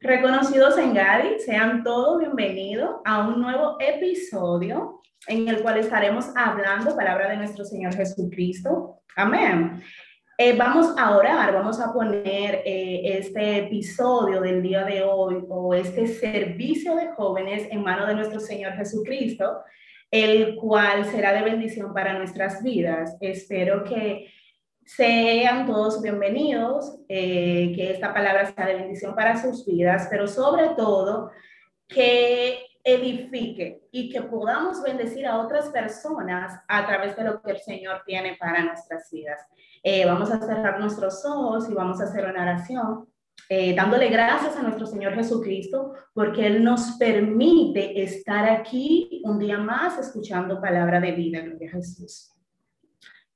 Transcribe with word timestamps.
Reconocidos 0.00 0.78
en 0.78 0.94
Gadi, 0.94 1.40
sean 1.40 1.82
todos 1.82 2.20
bienvenidos 2.20 3.00
a 3.04 3.26
un 3.26 3.40
nuevo 3.40 3.78
episodio 3.80 5.02
en 5.26 5.48
el 5.48 5.60
cual 5.60 5.76
estaremos 5.78 6.26
hablando 6.36 6.94
palabra 6.94 7.28
de 7.30 7.36
nuestro 7.36 7.64
Señor 7.64 7.96
Jesucristo. 7.96 9.00
Amén. 9.16 9.82
Eh, 10.38 10.56
vamos 10.56 10.94
a 10.96 11.16
orar, 11.16 11.52
vamos 11.52 11.80
a 11.80 11.92
poner 11.92 12.62
eh, 12.64 13.18
este 13.18 13.66
episodio 13.66 14.40
del 14.40 14.62
día 14.62 14.84
de 14.84 15.02
hoy 15.02 15.44
o 15.48 15.74
este 15.74 16.06
servicio 16.06 16.94
de 16.94 17.08
jóvenes 17.08 17.66
en 17.68 17.82
manos 17.82 18.06
de 18.06 18.14
nuestro 18.14 18.38
Señor 18.38 18.74
Jesucristo, 18.74 19.62
el 20.12 20.54
cual 20.54 21.06
será 21.06 21.32
de 21.32 21.42
bendición 21.42 21.92
para 21.92 22.16
nuestras 22.16 22.62
vidas. 22.62 23.16
Espero 23.20 23.82
que 23.82 24.30
sean 24.88 25.66
todos 25.66 26.00
bienvenidos, 26.00 26.98
eh, 27.10 27.74
que 27.76 27.90
esta 27.90 28.14
palabra 28.14 28.50
sea 28.50 28.66
de 28.66 28.74
bendición 28.74 29.14
para 29.14 29.40
sus 29.40 29.66
vidas, 29.66 30.08
pero 30.10 30.26
sobre 30.26 30.70
todo 30.70 31.30
que 31.86 32.64
edifique 32.82 33.82
y 33.92 34.08
que 34.08 34.22
podamos 34.22 34.82
bendecir 34.82 35.26
a 35.26 35.40
otras 35.40 35.68
personas 35.68 36.62
a 36.66 36.86
través 36.86 37.14
de 37.16 37.24
lo 37.24 37.42
que 37.42 37.50
el 37.50 37.58
Señor 37.58 38.02
tiene 38.06 38.38
para 38.40 38.64
nuestras 38.64 39.10
vidas. 39.12 39.42
Eh, 39.82 40.06
vamos 40.06 40.30
a 40.30 40.40
cerrar 40.40 40.80
nuestros 40.80 41.22
ojos 41.26 41.68
y 41.68 41.74
vamos 41.74 42.00
a 42.00 42.04
hacer 42.04 42.24
una 42.24 42.42
oración. 42.42 43.06
Eh, 43.50 43.74
dándole 43.76 44.08
gracias 44.08 44.56
a 44.56 44.62
nuestro 44.62 44.86
Señor 44.86 45.14
Jesucristo 45.14 45.92
porque 46.14 46.46
Él 46.46 46.64
nos 46.64 46.92
permite 46.92 48.02
estar 48.02 48.48
aquí 48.48 49.20
un 49.24 49.38
día 49.38 49.58
más 49.58 49.98
escuchando 49.98 50.62
palabra 50.62 50.98
de 50.98 51.12
vida, 51.12 51.40
gloria 51.40 51.68
a 51.68 51.72
Jesús. 51.72 52.37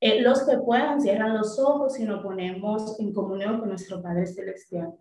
Eh, 0.04 0.20
los 0.20 0.42
que 0.42 0.56
puedan, 0.56 1.00
cierran 1.00 1.38
los 1.38 1.60
ojos 1.60 1.96
y 2.00 2.02
nos 2.02 2.24
ponemos 2.24 2.98
en 2.98 3.12
comunión 3.12 3.60
con 3.60 3.68
nuestro 3.68 4.02
Padre 4.02 4.26
Celestial. 4.26 4.92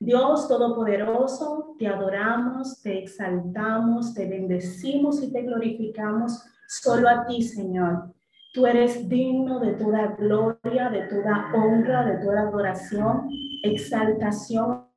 Dios 0.00 0.48
Todopoderoso, 0.48 1.76
te 1.78 1.86
adoramos, 1.86 2.82
te 2.82 3.04
exaltamos, 3.04 4.14
te 4.14 4.26
bendecimos 4.26 5.22
y 5.22 5.32
te 5.32 5.42
glorificamos 5.42 6.42
solo 6.66 7.08
a 7.08 7.24
ti, 7.24 7.40
Señor. 7.42 8.12
Tú 8.52 8.66
eres 8.66 9.08
digno 9.08 9.60
de 9.60 9.74
toda 9.74 10.08
gloria, 10.18 10.90
de 10.90 11.02
toda 11.02 11.52
honra, 11.54 12.04
de 12.04 12.18
toda 12.24 12.40
adoración, 12.40 13.28
exaltación 13.62 14.88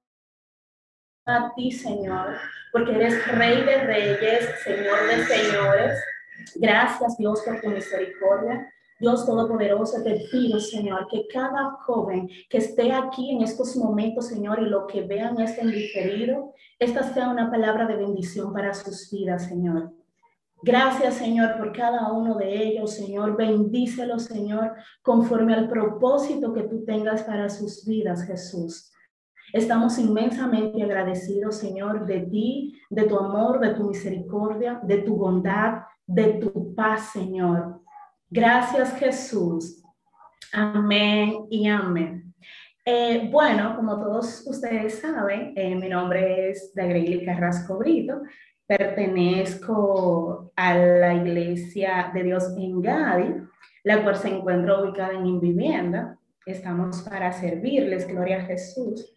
a 1.27 1.53
ti, 1.53 1.71
Señor, 1.71 2.33
porque 2.71 2.95
eres 2.95 3.27
Rey 3.27 3.63
de 3.63 3.77
Reyes, 3.83 4.49
Señor 4.63 5.05
de 5.07 5.23
Señores. 5.23 5.99
Gracias, 6.55 7.15
Dios, 7.19 7.43
por 7.45 7.61
tu 7.61 7.69
misericordia. 7.69 8.71
Dios 8.99 9.25
Todopoderoso, 9.25 10.01
te 10.03 10.25
pido, 10.31 10.59
Señor, 10.59 11.07
que 11.09 11.27
cada 11.27 11.71
joven 11.85 12.29
que 12.49 12.59
esté 12.59 12.93
aquí 12.93 13.31
en 13.31 13.41
estos 13.41 13.75
momentos, 13.75 14.27
Señor, 14.27 14.59
y 14.61 14.69
lo 14.69 14.87
que 14.87 15.01
vean 15.01 15.39
este 15.41 15.65
diferido, 15.65 16.53
esta 16.79 17.03
sea 17.03 17.29
una 17.29 17.51
palabra 17.51 17.85
de 17.87 17.97
bendición 17.97 18.53
para 18.53 18.73
sus 18.73 19.11
vidas, 19.11 19.47
Señor. 19.47 19.91
Gracias, 20.63 21.15
Señor, 21.15 21.57
por 21.57 21.73
cada 21.73 22.11
uno 22.11 22.35
de 22.35 22.55
ellos, 22.55 22.93
Señor. 22.95 23.35
Bendícelos, 23.35 24.23
Señor, 24.23 24.73
conforme 25.03 25.53
al 25.53 25.67
propósito 25.67 26.53
que 26.53 26.63
tú 26.63 26.83
tengas 26.85 27.23
para 27.23 27.49
sus 27.49 27.85
vidas, 27.85 28.23
Jesús. 28.23 28.91
Estamos 29.53 29.99
inmensamente 29.99 30.81
agradecidos, 30.81 31.57
Señor, 31.57 32.05
de 32.05 32.21
ti, 32.21 32.81
de 32.89 33.03
tu 33.03 33.17
amor, 33.17 33.59
de 33.59 33.73
tu 33.73 33.83
misericordia, 33.83 34.79
de 34.83 34.99
tu 34.99 35.15
bondad, 35.17 35.83
de 36.07 36.33
tu 36.33 36.73
paz, 36.73 37.11
Señor. 37.11 37.81
Gracias 38.29 38.97
Jesús. 38.97 39.83
Amén 40.51 41.45
y 41.49 41.67
amén. 41.67 42.33
Eh, 42.83 43.29
bueno, 43.31 43.75
como 43.75 43.99
todos 43.99 44.45
ustedes 44.47 44.99
saben, 44.99 45.53
eh, 45.55 45.75
mi 45.75 45.89
nombre 45.89 46.49
es 46.49 46.73
Dagreili 46.73 47.23
Carrasco 47.23 47.77
Brito. 47.77 48.21
Pertenezco 48.65 50.51
a 50.55 50.75
la 50.75 51.13
Iglesia 51.13 52.11
de 52.13 52.23
Dios 52.23 52.53
en 52.57 52.81
Gadi, 52.81 53.35
la 53.83 54.03
cual 54.03 54.15
se 54.15 54.29
encuentra 54.29 54.81
ubicada 54.81 55.13
en 55.13 55.27
Invivienda. 55.27 56.17
Estamos 56.45 57.03
para 57.03 57.31
servirles, 57.31 58.07
gloria 58.07 58.37
a 58.37 58.45
Jesús. 58.45 59.15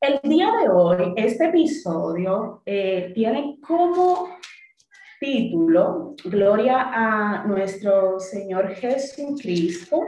El 0.00 0.18
día 0.28 0.50
de 0.60 0.68
hoy, 0.68 1.14
este 1.16 1.46
episodio 1.46 2.62
eh, 2.66 3.12
tiene 3.14 3.58
como 3.60 4.28
título, 5.22 6.16
Gloria 6.24 6.90
a 6.92 7.44
nuestro 7.46 8.18
Señor 8.18 8.74
Jesucristo, 8.74 10.00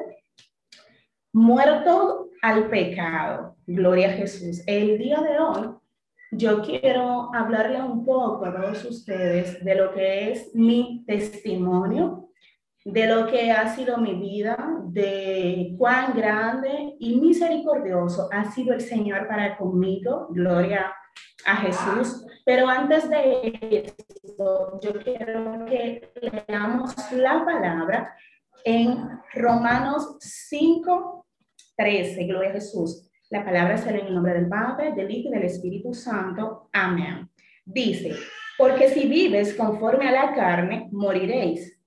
muerto 1.33 2.31
al 2.43 2.69
pecado, 2.69 3.57
Gloria 3.65 4.09
a 4.09 4.15
Jesús. 4.15 4.65
El 4.67 4.99
día 4.99 5.21
de 5.21 5.39
hoy 5.39 5.69
yo 6.33 6.63
quiero 6.63 7.33
hablarle 7.33 7.81
un 7.81 8.05
poco 8.05 8.45
a 8.45 8.53
todos 8.53 8.85
ustedes 8.87 9.65
de 9.65 9.75
lo 9.77 9.93
que 9.93 10.33
es 10.33 10.53
mi 10.53 11.05
testimonio, 11.07 12.31
de 12.85 13.07
lo 13.07 13.29
que 13.29 13.53
ha 13.53 13.73
sido 13.73 13.99
mi 13.99 14.17
vida, 14.17 14.57
de 14.87 15.77
cuán 15.79 16.17
grande 16.17 16.97
y 16.99 17.21
misericordioso 17.21 18.29
ha 18.33 18.51
sido 18.51 18.75
el 18.75 18.81
Señor 18.81 19.29
para 19.29 19.57
conmigo, 19.57 20.27
Gloria 20.31 20.93
a 21.47 21.57
Jesús. 21.57 22.24
Pero 22.45 22.69
antes 22.69 23.09
de 23.09 23.59
esto, 23.71 24.79
yo 24.83 24.93
quiero 25.03 25.65
que 25.65 26.13
leamos 26.47 26.95
la 27.13 27.43
palabra 27.43 28.15
en 28.65 29.21
Romanos 29.33 30.19
5, 30.21 31.27
13. 31.77 32.25
Gloria 32.27 32.51
a 32.51 32.53
Jesús. 32.55 33.11
La 33.31 33.45
palabra 33.45 33.75
es 33.75 33.87
en 33.87 33.97
el 33.97 34.15
nombre 34.15 34.35
del 34.35 34.49
Padre, 34.49 34.93
del 34.93 35.11
Hijo 35.11 35.31
y 35.31 35.33
del 35.33 35.45
Espíritu 35.45 35.95
Santo. 35.95 36.69
Amén. 36.73 37.31
Dice, 37.65 38.15
porque 38.59 38.91
si 38.91 39.09
vives 39.09 39.55
conforme 39.55 40.09
a 40.09 40.13
la 40.13 40.35
carne, 40.35 40.89
moriréis. 40.93 41.81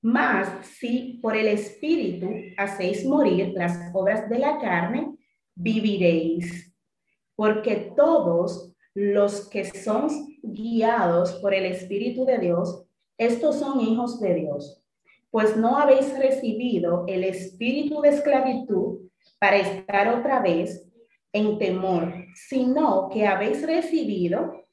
Mas 0.00 0.66
si 0.66 1.20
por 1.22 1.36
el 1.36 1.48
Espíritu 1.48 2.28
hacéis 2.56 3.04
morir 3.04 3.52
las 3.54 3.90
obras 3.92 4.28
de 4.28 4.38
la 4.38 4.58
carne, 4.58 5.16
viviréis. 5.54 6.74
Porque 7.36 7.92
todos 7.94 8.71
los 8.94 9.48
que 9.48 9.64
son 9.64 10.08
guiados 10.42 11.32
por 11.34 11.54
el 11.54 11.64
Espíritu 11.66 12.24
de 12.24 12.38
Dios, 12.38 12.84
estos 13.18 13.58
son 13.58 13.80
hijos 13.80 14.20
de 14.20 14.34
Dios, 14.34 14.82
pues 15.30 15.56
no 15.56 15.78
habéis 15.78 16.16
recibido 16.18 17.04
el 17.08 17.24
espíritu 17.24 18.00
de 18.02 18.10
esclavitud 18.10 19.00
para 19.38 19.56
estar 19.56 20.08
otra 20.08 20.40
vez 20.40 20.86
en 21.32 21.58
temor, 21.58 22.12
sino 22.34 23.08
que 23.10 23.26
habéis 23.26 23.66
recibido 23.66 24.66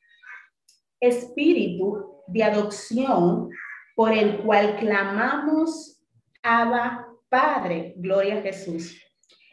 espíritu 1.00 2.24
de 2.28 2.44
adopción 2.44 3.50
por 3.96 4.12
el 4.12 4.40
cual 4.44 4.78
clamamos 4.78 6.02
Abba 6.44 7.08
Padre, 7.30 7.94
gloria 7.98 8.40
a 8.40 8.42
Jesús. 8.42 9.00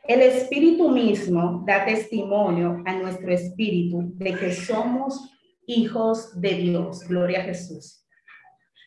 El 0.09 0.23
Espíritu 0.23 0.89
mismo 0.89 1.65
da 1.67 1.85
testimonio 1.85 2.81
a 2.87 2.93
nuestro 2.93 3.33
espíritu 3.33 4.13
de 4.15 4.35
que 4.35 4.53
somos 4.53 5.33
hijos 5.67 6.41
de 6.41 6.51
Dios. 6.51 7.03
Gloria 7.09 7.41
a 7.41 7.43
Jesús. 7.43 8.07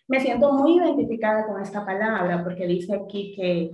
Me 0.08 0.22
siento 0.22 0.54
muy 0.54 0.78
identificada 0.78 1.46
con 1.46 1.62
esta 1.62 1.86
palabra 1.86 2.42
porque 2.42 2.66
dice 2.66 2.96
aquí 2.96 3.34
que, 3.36 3.72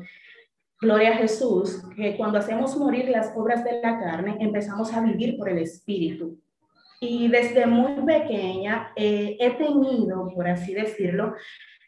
gloria 0.81 1.11
a 1.11 1.17
Jesús, 1.17 1.83
que 1.95 2.17
cuando 2.17 2.39
hacemos 2.39 2.75
morir 2.77 3.09
las 3.09 3.31
obras 3.35 3.63
de 3.63 3.79
la 3.79 3.99
carne, 3.99 4.37
empezamos 4.39 4.91
a 4.91 5.01
vivir 5.01 5.37
por 5.37 5.47
el 5.47 5.59
Espíritu. 5.59 6.39
Y 6.99 7.27
desde 7.27 7.67
muy 7.67 7.93
pequeña 8.05 8.91
eh, 8.95 9.37
he 9.39 9.51
tenido, 9.51 10.31
por 10.33 10.47
así 10.47 10.73
decirlo, 10.73 11.35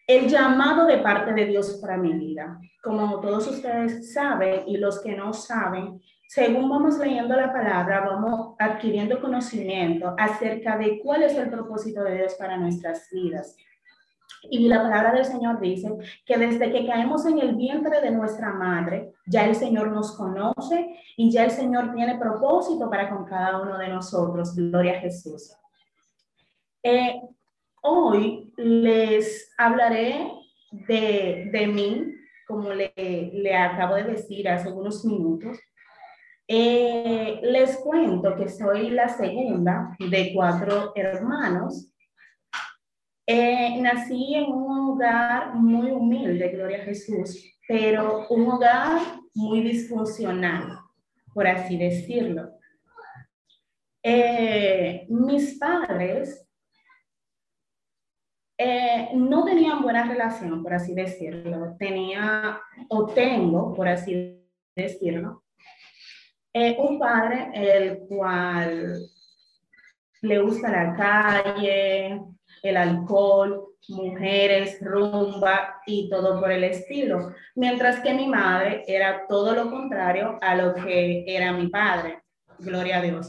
el 0.07 0.29
llamado 0.29 0.85
de 0.85 0.99
parte 0.99 1.33
de 1.33 1.45
Dios 1.45 1.77
para 1.81 1.97
mi 1.97 2.13
vida. 2.13 2.59
Como 2.81 3.19
todos 3.19 3.45
ustedes 3.47 4.13
saben 4.13 4.63
y 4.65 4.77
los 4.77 5.01
que 5.01 5.15
no 5.15 5.33
saben, 5.33 6.01
según 6.29 6.69
vamos 6.69 6.97
leyendo 6.97 7.35
la 7.35 7.51
palabra, 7.51 8.05
vamos 8.05 8.55
adquiriendo 8.57 9.21
conocimiento 9.21 10.15
acerca 10.17 10.77
de 10.77 10.99
cuál 10.99 11.23
es 11.23 11.35
el 11.35 11.49
propósito 11.49 12.03
de 12.03 12.15
Dios 12.17 12.35
para 12.35 12.57
nuestras 12.57 13.09
vidas. 13.11 13.57
Y 14.49 14.67
la 14.69 14.81
palabra 14.81 15.13
del 15.13 15.25
Señor 15.25 15.59
dice 15.59 15.89
que 16.25 16.37
desde 16.37 16.71
que 16.71 16.85
caemos 16.85 17.25
en 17.25 17.39
el 17.39 17.55
vientre 17.55 17.99
de 17.99 18.11
nuestra 18.11 18.53
madre, 18.53 19.13
ya 19.25 19.45
el 19.45 19.55
Señor 19.55 19.91
nos 19.91 20.15
conoce 20.15 20.95
y 21.17 21.31
ya 21.31 21.43
el 21.43 21.51
Señor 21.51 21.93
tiene 21.93 22.17
propósito 22.17 22.89
para 22.89 23.09
con 23.09 23.25
cada 23.25 23.61
uno 23.61 23.77
de 23.77 23.89
nosotros. 23.89 24.55
Gloria 24.55 24.97
a 24.97 25.01
Jesús. 25.01 25.53
Eh, 26.83 27.21
Hoy 27.89 28.51
les 28.57 29.49
hablaré 29.57 30.29
de, 30.89 31.71
mí, 31.73 32.13
como 32.45 32.73
le, 32.73 32.91
le, 32.97 33.55
acabo 33.55 33.95
de 33.95 34.03
decir 34.03 34.49
hace 34.49 34.69
unos 34.69 35.05
minutos. 35.05 35.57
Eh, 36.45 37.39
les 37.43 37.77
cuento 37.77 38.35
que 38.35 38.49
soy 38.49 38.89
la 38.89 39.07
segunda 39.07 39.95
de 39.99 40.33
cuatro 40.35 40.91
hermanos. 40.97 41.89
Eh, 43.25 43.79
nací 43.79 44.35
en 44.35 44.51
un 44.51 44.89
hogar 44.89 45.55
muy 45.55 45.89
humilde, 45.89 46.49
Gloria 46.49 46.81
a 46.81 46.85
Jesús, 46.85 47.41
pero 47.69 48.27
un 48.29 48.51
hogar 48.51 48.99
muy 49.33 49.61
disfuncional, 49.61 50.77
por 51.33 51.47
así 51.47 51.77
decirlo. 51.77 52.49
Eh, 54.03 55.05
mis 55.07 55.57
padres 55.57 56.46
eh, 58.57 59.09
no 59.13 59.45
tenían 59.45 59.81
buena 59.81 60.07
relación, 60.07 60.63
por 60.63 60.73
así 60.73 60.93
decirlo. 60.93 61.75
Tenía, 61.77 62.59
o 62.89 63.05
tengo, 63.05 63.73
por 63.73 63.87
así 63.87 64.43
decirlo, 64.75 65.43
eh, 66.53 66.75
un 66.79 66.97
padre 66.97 67.51
el 67.53 67.99
cual 68.07 68.97
le 70.21 70.39
gusta 70.39 70.71
la 70.71 70.95
calle, 70.95 72.21
el 72.63 72.77
alcohol, 72.77 73.75
mujeres, 73.89 74.79
rumba 74.81 75.81
y 75.85 76.09
todo 76.09 76.39
por 76.39 76.51
el 76.51 76.63
estilo. 76.63 77.33
Mientras 77.55 77.99
que 77.99 78.13
mi 78.13 78.27
madre 78.27 78.83
era 78.87 79.27
todo 79.27 79.53
lo 79.53 79.69
contrario 79.69 80.37
a 80.41 80.55
lo 80.55 80.73
que 80.73 81.23
era 81.27 81.53
mi 81.53 81.67
padre. 81.67 82.21
Gloria 82.59 82.97
a 82.97 83.01
Dios. 83.01 83.27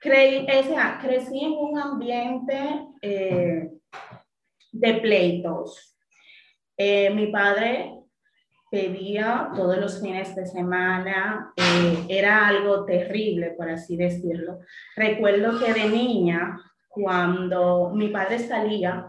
Creí, 0.00 0.44
o 0.44 1.00
crecí 1.00 1.44
en 1.44 1.52
un 1.52 1.78
ambiente 1.78 2.86
eh, 3.00 3.70
de 4.72 4.94
pleitos. 4.94 5.92
Eh, 6.76 7.10
mi 7.10 7.26
padre 7.28 7.98
pedía 8.70 9.50
todos 9.54 9.76
los 9.76 10.00
fines 10.00 10.34
de 10.34 10.46
semana, 10.46 11.52
eh, 11.56 12.06
era 12.08 12.48
algo 12.48 12.84
terrible, 12.84 13.50
por 13.50 13.68
así 13.68 13.96
decirlo. 13.96 14.60
Recuerdo 14.96 15.58
que 15.58 15.74
de 15.74 15.88
niña, 15.90 16.58
cuando 16.88 17.92
mi 17.94 18.08
padre 18.08 18.38
salía 18.38 19.06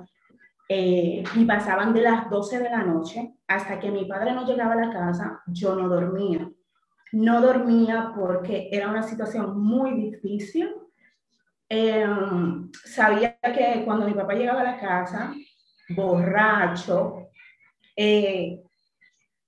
eh, 0.68 1.24
y 1.36 1.46
pasaban 1.46 1.94
de 1.94 2.02
las 2.02 2.30
12 2.30 2.60
de 2.60 2.70
la 2.70 2.84
noche 2.84 3.36
hasta 3.48 3.80
que 3.80 3.90
mi 3.90 4.06
padre 4.06 4.34
no 4.34 4.46
llegaba 4.46 4.74
a 4.74 4.86
la 4.86 4.92
casa, 4.92 5.42
yo 5.48 5.76
no 5.76 5.88
dormía. 5.88 6.50
No 7.14 7.42
dormía 7.42 8.12
porque 8.16 8.70
era 8.72 8.90
una 8.90 9.04
situación 9.04 9.60
muy 9.60 9.94
difícil. 9.94 10.76
sabía 12.86 13.38
que 13.42 13.84
cuando 13.86 14.06
mi 14.06 14.14
papá 14.14 14.34
llegaba 14.34 14.62
a 14.62 14.64
la 14.64 14.80
casa, 14.80 15.34
borracho. 15.96 17.30
Eh, 17.96 18.62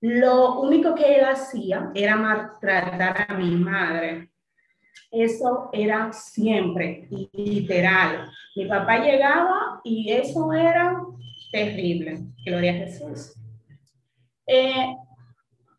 lo 0.00 0.60
único 0.60 0.94
que 0.94 1.16
él 1.16 1.24
hacía 1.24 1.90
era 1.94 2.16
maltratar 2.16 3.26
a 3.28 3.34
mi 3.34 3.56
madre. 3.56 4.30
Eso 5.10 5.70
era 5.72 6.12
siempre, 6.12 7.08
literal. 7.32 8.30
Mi 8.54 8.66
papá 8.66 8.98
llegaba 8.98 9.80
y 9.84 10.12
eso 10.12 10.52
era 10.52 11.02
terrible. 11.50 12.18
Gloria 12.44 12.72
a 12.72 12.76
Jesús. 12.76 13.34
Eh, 14.46 14.94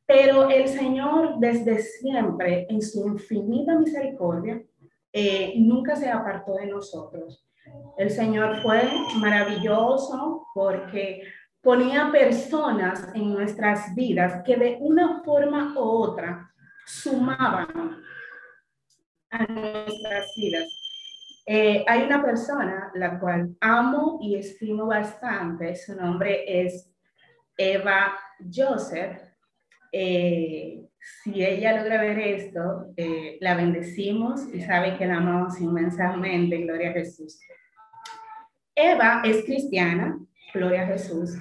pero 0.05 0.49
el 0.49 0.67
Señor 0.67 1.39
desde 1.39 1.79
siempre, 1.79 2.65
en 2.69 2.81
su 2.81 3.07
infinita 3.07 3.77
misericordia, 3.77 4.63
eh, 5.11 5.53
nunca 5.57 5.95
se 5.95 6.09
apartó 6.09 6.55
de 6.55 6.67
nosotros. 6.67 7.46
El 7.97 8.09
Señor 8.09 8.61
fue 8.61 8.83
maravilloso 9.15 10.47
porque 10.53 11.23
ponía 11.61 12.11
personas 12.11 13.09
en 13.13 13.33
nuestras 13.33 13.93
vidas 13.95 14.43
que 14.45 14.55
de 14.55 14.77
una 14.79 15.21
forma 15.23 15.73
u 15.75 15.79
otra 15.79 16.51
sumaban 16.85 18.01
a 19.29 19.45
nuestras 19.45 20.33
vidas. 20.37 20.87
Eh, 21.45 21.83
hay 21.87 22.03
una 22.03 22.21
persona 22.21 22.91
la 22.93 23.19
cual 23.19 23.55
amo 23.61 24.19
y 24.21 24.35
estimo 24.35 24.85
bastante, 24.85 25.75
su 25.75 25.95
nombre 25.95 26.43
es 26.45 26.93
Eva 27.57 28.17
Joseph. 28.53 29.17
Eh, 29.91 30.83
si 30.99 31.43
ella 31.43 31.77
logra 31.77 32.01
ver 32.01 32.19
esto, 32.19 32.93
eh, 32.97 33.37
la 33.39 33.55
bendecimos 33.55 34.53
y 34.53 34.61
sabe 34.61 34.97
que 34.97 35.05
la 35.05 35.17
amamos 35.17 35.59
inmensamente, 35.61 36.57
gloria 36.57 36.89
a 36.89 36.93
Jesús. 36.93 37.39
Eva 38.77 39.21
es 39.25 39.43
cristiana, 39.43 40.19
gloria 40.53 40.83
a 40.83 40.87
Jesús, 40.87 41.31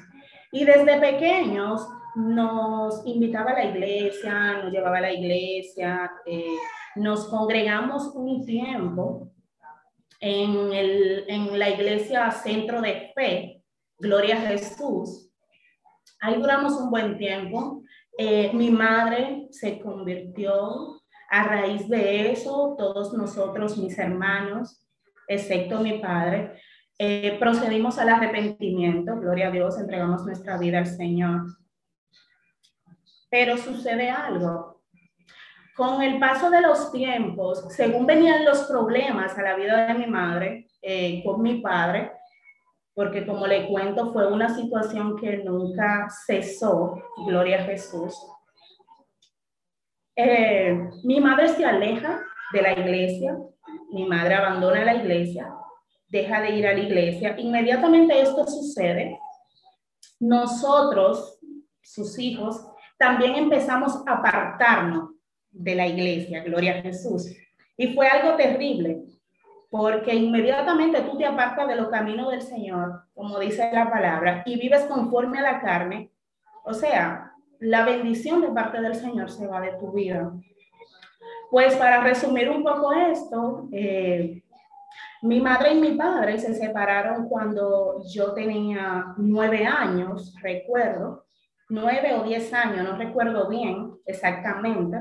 y 0.50 0.64
desde 0.64 0.98
pequeños 0.98 1.86
nos 2.14 3.06
invitaba 3.06 3.50
a 3.50 3.54
la 3.54 3.64
iglesia, 3.66 4.62
nos 4.62 4.72
llevaba 4.72 4.96
a 4.96 5.02
la 5.02 5.12
iglesia, 5.12 6.10
eh, 6.24 6.56
nos 6.94 7.28
congregamos 7.28 8.06
un 8.14 8.46
tiempo 8.46 9.30
en, 10.18 10.72
el, 10.72 11.24
en 11.28 11.58
la 11.58 11.68
iglesia 11.68 12.30
Centro 12.30 12.80
de 12.80 13.12
Fe, 13.14 13.62
Gloria 13.98 14.36
a 14.36 14.46
Jesús. 14.48 15.30
Ahí 16.20 16.40
duramos 16.40 16.72
un 16.74 16.90
buen 16.90 17.18
tiempo. 17.18 17.82
Eh, 18.18 18.50
mi 18.54 18.70
madre 18.70 19.48
se 19.50 19.78
convirtió 19.78 21.02
a 21.30 21.42
raíz 21.44 21.86
de 21.88 22.30
eso, 22.32 22.74
todos 22.78 23.12
nosotros, 23.12 23.76
mis 23.76 23.98
hermanos, 23.98 24.86
excepto 25.28 25.80
mi 25.80 25.98
padre, 25.98 26.60
eh, 26.98 27.36
procedimos 27.38 27.98
al 27.98 28.08
arrepentimiento, 28.08 29.16
gloria 29.20 29.48
a 29.48 29.50
Dios, 29.50 29.78
entregamos 29.78 30.24
nuestra 30.24 30.56
vida 30.56 30.78
al 30.78 30.86
Señor. 30.86 31.42
Pero 33.30 33.56
sucede 33.58 34.10
algo. 34.10 34.82
Con 35.76 36.02
el 36.02 36.18
paso 36.18 36.48
de 36.48 36.62
los 36.62 36.90
tiempos, 36.90 37.66
según 37.68 38.06
venían 38.06 38.46
los 38.46 38.62
problemas 38.62 39.36
a 39.36 39.42
la 39.42 39.56
vida 39.56 39.88
de 39.88 39.94
mi 39.94 40.06
madre, 40.06 40.68
eh, 40.80 41.22
con 41.22 41.42
mi 41.42 41.60
padre, 41.60 42.12
porque 42.94 43.26
como 43.26 43.46
le 43.46 43.68
cuento, 43.68 44.10
fue 44.10 44.32
una 44.32 44.48
situación 44.48 45.16
que 45.16 45.36
nunca 45.44 46.08
cesó, 46.26 47.02
gloria 47.26 47.60
a 47.62 47.64
Jesús. 47.64 48.16
Eh, 50.16 50.88
mi 51.04 51.20
madre 51.20 51.48
se 51.48 51.62
aleja 51.62 52.22
de 52.54 52.62
la 52.62 52.72
iglesia, 52.72 53.36
mi 53.90 54.06
madre 54.06 54.36
abandona 54.36 54.82
la 54.82 54.94
iglesia, 54.94 55.54
deja 56.08 56.40
de 56.40 56.50
ir 56.50 56.66
a 56.66 56.74
la 56.74 56.80
iglesia. 56.80 57.34
Inmediatamente 57.38 58.20
esto 58.20 58.46
sucede, 58.46 59.18
nosotros, 60.18 61.38
sus 61.82 62.18
hijos, 62.18 62.66
también 62.98 63.34
empezamos 63.34 64.02
a 64.06 64.12
apartarnos 64.12 65.10
de 65.50 65.74
la 65.74 65.86
iglesia, 65.86 66.42
gloria 66.42 66.78
a 66.78 66.82
Jesús. 66.82 67.34
Y 67.76 67.94
fue 67.94 68.08
algo 68.08 68.36
terrible, 68.36 69.02
porque 69.70 70.14
inmediatamente 70.14 71.02
tú 71.02 71.18
te 71.18 71.26
apartas 71.26 71.68
de 71.68 71.76
los 71.76 71.88
caminos 71.88 72.30
del 72.30 72.42
Señor, 72.42 73.02
como 73.14 73.38
dice 73.38 73.70
la 73.72 73.90
palabra, 73.90 74.42
y 74.46 74.58
vives 74.58 74.84
conforme 74.84 75.38
a 75.38 75.42
la 75.42 75.60
carne. 75.60 76.10
O 76.64 76.72
sea, 76.72 77.32
la 77.60 77.84
bendición 77.84 78.40
de 78.40 78.48
parte 78.48 78.80
del 78.80 78.94
Señor 78.94 79.30
se 79.30 79.46
va 79.46 79.60
de 79.60 79.72
tu 79.72 79.92
vida. 79.92 80.32
Pues 81.50 81.74
para 81.76 82.02
resumir 82.02 82.50
un 82.50 82.64
poco 82.64 82.92
esto, 82.92 83.68
eh, 83.72 84.42
mi 85.22 85.40
madre 85.40 85.72
y 85.72 85.80
mi 85.80 85.92
padre 85.92 86.38
se 86.38 86.54
separaron 86.54 87.28
cuando 87.28 88.02
yo 88.12 88.32
tenía 88.32 89.14
nueve 89.16 89.64
años, 89.64 90.34
recuerdo, 90.42 91.26
nueve 91.68 92.14
o 92.14 92.24
diez 92.24 92.52
años, 92.52 92.84
no 92.84 92.96
recuerdo 92.96 93.48
bien 93.48 93.92
exactamente, 94.04 94.98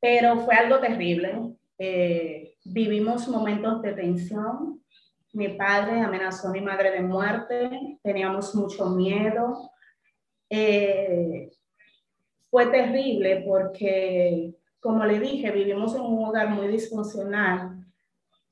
pero 0.00 0.40
fue 0.40 0.54
algo 0.54 0.80
terrible. 0.80 1.54
Eh, 1.78 2.54
vivimos 2.64 3.28
momentos 3.28 3.82
de 3.82 3.92
tensión. 3.92 4.82
Mi 5.32 5.48
padre 5.50 6.00
amenazó 6.00 6.48
a 6.48 6.52
mi 6.52 6.60
madre 6.60 6.90
de 6.90 7.02
muerte, 7.02 7.98
teníamos 8.02 8.54
mucho 8.54 8.90
miedo. 8.90 9.70
Eh, 10.48 11.50
fue 12.50 12.66
terrible 12.66 13.44
porque, 13.46 14.54
como 14.80 15.04
le 15.04 15.20
dije, 15.20 15.52
vivimos 15.52 15.94
en 15.94 16.00
un 16.00 16.24
hogar 16.24 16.48
muy 16.48 16.66
disfuncional 16.66 17.79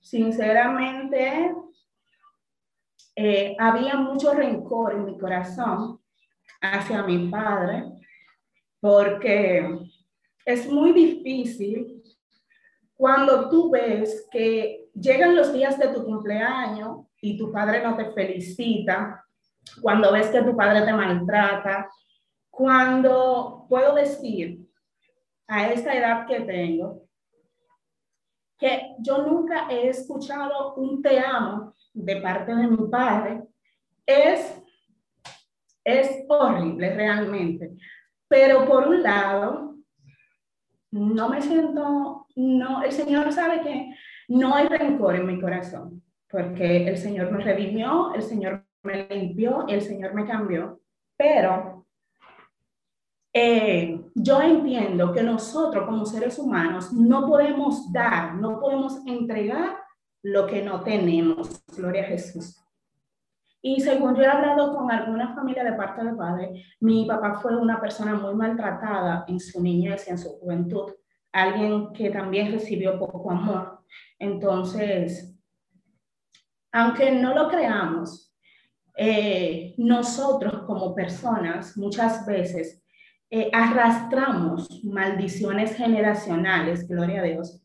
sinceramente, 0.00 1.54
eh, 3.16 3.56
había 3.58 3.96
mucho 3.96 4.32
rencor 4.32 4.92
en 4.94 5.04
mi 5.04 5.18
corazón 5.18 6.00
hacia 6.60 7.02
mi 7.02 7.28
padre, 7.28 7.84
porque 8.80 9.78
es 10.44 10.70
muy 10.70 10.92
difícil 10.92 12.02
cuando 12.94 13.48
tú 13.48 13.70
ves 13.70 14.26
que 14.30 14.88
llegan 14.94 15.36
los 15.36 15.52
días 15.52 15.78
de 15.78 15.88
tu 15.88 16.04
cumpleaños 16.04 17.06
y 17.20 17.36
tu 17.36 17.52
padre 17.52 17.82
no 17.82 17.96
te 17.96 18.10
felicita, 18.12 19.24
cuando 19.80 20.12
ves 20.12 20.28
que 20.28 20.42
tu 20.42 20.56
padre 20.56 20.84
te 20.84 20.92
maltrata, 20.92 21.90
cuando 22.50 23.66
puedo 23.68 23.94
decir 23.94 24.66
a 25.46 25.68
esta 25.72 25.94
edad 25.94 26.26
que 26.26 26.40
tengo, 26.40 27.07
que 28.58 28.94
yo 28.98 29.26
nunca 29.26 29.68
he 29.70 29.88
escuchado 29.88 30.74
un 30.74 31.00
te 31.00 31.18
amo 31.18 31.74
de 31.94 32.16
parte 32.16 32.54
de 32.54 32.66
mi 32.66 32.88
padre, 32.88 33.42
es, 34.04 34.60
es 35.84 36.24
horrible 36.28 36.94
realmente. 36.94 37.76
Pero 38.26 38.66
por 38.66 38.88
un 38.88 39.02
lado, 39.02 39.76
no 40.90 41.28
me 41.28 41.40
siento, 41.40 42.26
no, 42.36 42.82
el 42.82 42.92
Señor 42.92 43.32
sabe 43.32 43.60
que 43.62 43.94
no 44.28 44.54
hay 44.54 44.66
rencor 44.66 45.16
en 45.16 45.26
mi 45.26 45.40
corazón, 45.40 46.02
porque 46.28 46.88
el 46.88 46.96
Señor 46.96 47.30
me 47.30 47.42
redimió, 47.42 48.14
el 48.14 48.22
Señor 48.22 48.64
me 48.82 49.06
limpió, 49.08 49.66
el 49.68 49.80
Señor 49.82 50.14
me 50.14 50.26
cambió, 50.26 50.80
pero 51.16 51.77
eh, 53.40 54.00
yo 54.16 54.42
entiendo 54.42 55.12
que 55.12 55.22
nosotros 55.22 55.86
como 55.86 56.04
seres 56.04 56.38
humanos 56.40 56.92
no 56.92 57.24
podemos 57.26 57.92
dar, 57.92 58.34
no 58.34 58.58
podemos 58.58 59.00
entregar 59.06 59.76
lo 60.22 60.46
que 60.46 60.62
no 60.62 60.80
tenemos. 60.80 61.64
Gloria 61.76 62.02
a 62.02 62.06
Jesús. 62.06 62.56
Y 63.62 63.80
según 63.80 64.16
yo 64.16 64.22
he 64.22 64.26
hablado 64.26 64.74
con 64.76 64.90
alguna 64.90 65.34
familia 65.36 65.62
de 65.62 65.74
parte 65.74 66.04
de 66.04 66.14
padre, 66.14 66.64
mi 66.80 67.06
papá 67.06 67.38
fue 67.40 67.56
una 67.56 67.80
persona 67.80 68.14
muy 68.14 68.34
maltratada 68.34 69.24
en 69.28 69.38
su 69.38 69.62
niñez 69.62 70.08
y 70.08 70.10
en 70.10 70.18
su 70.18 70.30
juventud, 70.40 70.92
alguien 71.32 71.92
que 71.92 72.10
también 72.10 72.50
recibió 72.50 72.98
poco 72.98 73.30
amor. 73.30 73.80
Entonces, 74.18 75.38
aunque 76.72 77.12
no 77.12 77.34
lo 77.34 77.48
creamos, 77.48 78.34
eh, 78.96 79.74
nosotros 79.78 80.64
como 80.66 80.92
personas 80.92 81.76
muchas 81.76 82.26
veces 82.26 82.84
eh, 83.30 83.50
arrastramos 83.52 84.82
maldiciones 84.84 85.76
generacionales, 85.76 86.88
gloria 86.88 87.20
a 87.20 87.24
Dios, 87.24 87.62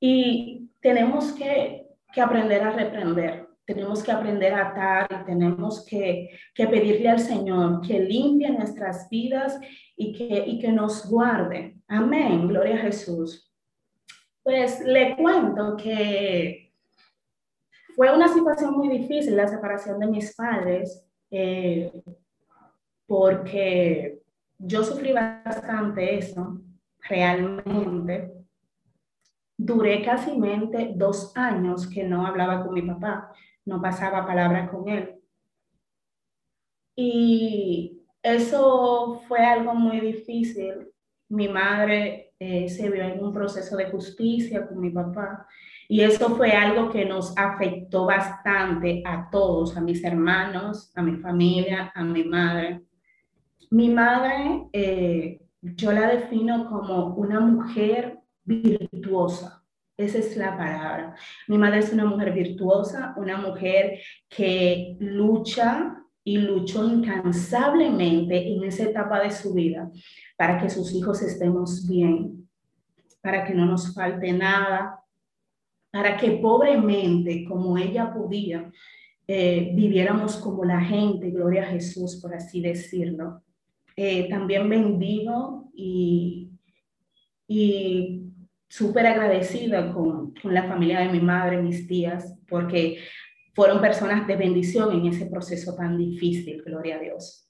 y 0.00 0.70
tenemos 0.80 1.32
que, 1.32 1.88
que 2.12 2.20
aprender 2.20 2.62
a 2.62 2.70
reprender, 2.70 3.48
tenemos 3.64 4.02
que 4.02 4.12
aprender 4.12 4.52
a 4.52 4.68
atar 4.68 5.08
y 5.10 5.24
tenemos 5.24 5.84
que, 5.84 6.30
que, 6.54 6.66
pedirle 6.66 7.08
al 7.08 7.20
Señor 7.20 7.80
que 7.80 7.98
limpie 7.98 8.50
nuestras 8.50 9.08
vidas 9.08 9.58
y 9.96 10.12
que, 10.12 10.44
y 10.46 10.58
que 10.58 10.70
nos 10.70 11.08
guarde. 11.08 11.76
Amén, 11.88 12.46
gloria 12.48 12.76
a 12.76 12.82
Jesús. 12.82 13.50
Pues 14.42 14.80
le 14.84 15.16
cuento 15.16 15.76
que 15.76 16.64
fue 17.96 18.14
una 18.14 18.28
situación 18.28 18.74
muy 18.76 18.88
difícil 18.88 19.36
la 19.36 19.48
separación 19.48 19.98
de 20.00 20.06
mis 20.08 20.34
padres. 20.34 21.06
Eh, 21.30 21.90
porque 23.06 24.20
yo 24.58 24.82
sufrí 24.82 25.12
bastante 25.12 26.18
eso, 26.18 26.60
realmente. 27.08 28.32
Duré 29.56 30.02
casi 30.04 30.32
dos 30.94 31.32
años 31.36 31.86
que 31.86 32.04
no 32.04 32.26
hablaba 32.26 32.64
con 32.64 32.74
mi 32.74 32.82
papá, 32.82 33.32
no 33.64 33.80
pasaba 33.80 34.26
palabras 34.26 34.70
con 34.70 34.88
él. 34.88 35.14
Y 36.96 38.02
eso 38.22 39.20
fue 39.28 39.44
algo 39.44 39.74
muy 39.74 40.00
difícil. 40.00 40.88
Mi 41.28 41.48
madre 41.48 42.34
eh, 42.38 42.68
se 42.68 42.90
vio 42.90 43.02
en 43.02 43.22
un 43.22 43.32
proceso 43.32 43.76
de 43.76 43.90
justicia 43.90 44.66
con 44.66 44.80
mi 44.80 44.90
papá 44.90 45.46
y 45.88 46.00
eso 46.00 46.34
fue 46.36 46.52
algo 46.52 46.90
que 46.90 47.04
nos 47.04 47.36
afectó 47.36 48.06
bastante 48.06 49.02
a 49.04 49.28
todos, 49.30 49.76
a 49.76 49.80
mis 49.80 50.02
hermanos, 50.02 50.90
a 50.94 51.02
mi 51.02 51.16
familia, 51.16 51.92
a 51.94 52.02
mi 52.02 52.24
madre. 52.24 52.82
Mi 53.74 53.88
madre, 53.88 54.68
eh, 54.72 55.40
yo 55.60 55.90
la 55.90 56.06
defino 56.06 56.70
como 56.70 57.16
una 57.16 57.40
mujer 57.40 58.20
virtuosa. 58.44 59.64
Esa 59.96 60.18
es 60.18 60.36
la 60.36 60.56
palabra. 60.56 61.16
Mi 61.48 61.58
madre 61.58 61.80
es 61.80 61.92
una 61.92 62.04
mujer 62.04 62.32
virtuosa, 62.32 63.14
una 63.16 63.36
mujer 63.36 63.98
que 64.28 64.96
lucha 65.00 66.00
y 66.22 66.38
luchó 66.38 66.88
incansablemente 66.88 68.46
en 68.54 68.62
esa 68.62 68.84
etapa 68.84 69.18
de 69.18 69.32
su 69.32 69.52
vida 69.54 69.90
para 70.36 70.56
que 70.60 70.70
sus 70.70 70.94
hijos 70.94 71.20
estemos 71.22 71.88
bien, 71.88 72.48
para 73.20 73.44
que 73.44 73.54
no 73.54 73.66
nos 73.66 73.92
falte 73.92 74.32
nada, 74.32 75.00
para 75.90 76.16
que 76.16 76.30
pobremente, 76.30 77.44
como 77.44 77.76
ella 77.76 78.14
podía, 78.14 78.70
eh, 79.26 79.72
viviéramos 79.74 80.36
como 80.36 80.64
la 80.64 80.80
gente, 80.80 81.32
gloria 81.32 81.64
a 81.64 81.72
Jesús, 81.72 82.20
por 82.22 82.32
así 82.36 82.60
decirlo. 82.60 83.42
Eh, 83.96 84.28
también 84.28 84.68
bendigo 84.68 85.70
y, 85.72 86.50
y 87.46 88.24
súper 88.68 89.06
agradecida 89.06 89.92
con, 89.92 90.34
con 90.34 90.52
la 90.52 90.64
familia 90.64 91.00
de 91.00 91.10
mi 91.10 91.20
madre, 91.20 91.62
mis 91.62 91.86
tías, 91.86 92.36
porque 92.48 92.98
fueron 93.54 93.80
personas 93.80 94.26
de 94.26 94.34
bendición 94.34 94.92
en 94.92 95.06
ese 95.06 95.26
proceso 95.26 95.76
tan 95.76 95.96
difícil, 95.96 96.60
gloria 96.62 96.96
a 96.96 96.98
Dios. 96.98 97.48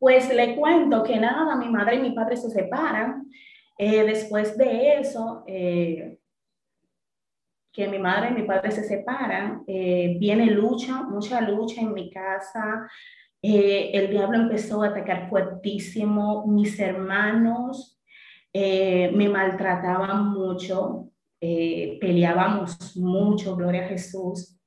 Pues 0.00 0.34
le 0.34 0.56
cuento 0.56 1.04
que 1.04 1.16
nada, 1.16 1.54
mi 1.56 1.68
madre 1.68 1.96
y 1.96 2.02
mi 2.02 2.10
padre 2.10 2.36
se 2.36 2.50
separan. 2.50 3.30
Eh, 3.78 4.02
después 4.04 4.58
de 4.58 4.98
eso, 4.98 5.44
eh, 5.46 6.18
que 7.72 7.86
mi 7.86 7.98
madre 7.98 8.30
y 8.30 8.40
mi 8.40 8.42
padre 8.42 8.72
se 8.72 8.82
separan, 8.82 9.62
viene 9.66 10.46
lucha, 10.46 11.02
mucha 11.02 11.42
lucha 11.42 11.82
en 11.82 11.92
mi 11.92 12.10
casa, 12.10 12.88
eh, 13.42 13.90
el 13.92 14.10
diablo 14.10 14.38
empezó 14.38 14.82
a 14.82 14.88
atacar 14.88 15.28
fuertísimo. 15.28 16.46
Mis 16.46 16.78
hermanos 16.80 18.00
eh, 18.52 19.10
me 19.14 19.28
maltrataban 19.28 20.30
mucho, 20.30 21.10
eh, 21.40 21.98
peleábamos 22.00 22.96
mucho, 22.96 23.56
gloria 23.56 23.84
a 23.84 23.88
Jesús. 23.88 24.58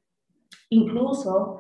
Incluso 0.70 1.58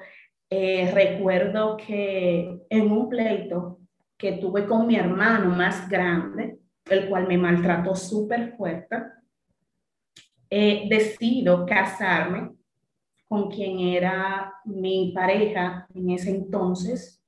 recuerdo 0.51 1.77
que 1.77 2.59
en 2.69 2.91
un 2.91 3.07
pleito 3.07 3.79
que 4.17 4.33
tuve 4.33 4.65
con 4.65 4.87
mi 4.87 4.95
hermano 4.95 5.49
más 5.49 5.87
grande, 5.87 6.57
el 6.89 7.07
cual 7.07 7.27
me 7.27 7.37
maltrató 7.37 7.95
súper 7.95 8.55
fuerte, 8.57 8.97
decido 10.49 11.67
casarme 11.67 12.58
con 13.29 13.51
quien 13.51 13.79
era 13.79 14.55
mi 14.65 15.11
pareja 15.13 15.87
en 15.93 16.09
ese 16.09 16.31
entonces, 16.31 17.23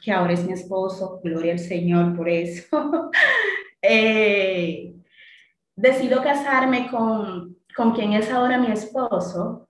que 0.00 0.10
ahora 0.10 0.32
es 0.32 0.44
mi 0.44 0.52
esposo, 0.52 1.20
gloria 1.22 1.52
al 1.52 1.60
Señor 1.60 2.16
por 2.16 2.28
eso. 2.28 3.10
eh, 3.82 4.96
decido 5.76 6.20
casarme 6.22 6.90
con, 6.90 7.56
con 7.76 7.92
quien 7.92 8.14
es 8.14 8.32
ahora 8.32 8.58
mi 8.58 8.72
esposo. 8.72 9.68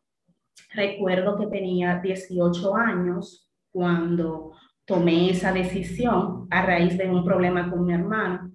Recuerdo 0.73 1.38
que 1.38 1.47
tenía 1.49 2.00
18 2.00 2.75
años 2.75 3.47
cuando 3.71 4.52
tomé 4.87 5.30
esa 5.30 5.52
decisión 5.52 6.47
a 6.50 6.64
raíz 6.64 6.97
de 6.97 7.11
un 7.11 7.26
problema 7.26 7.71
con 7.71 7.85
mi 7.85 7.92
hermano. 7.92 8.51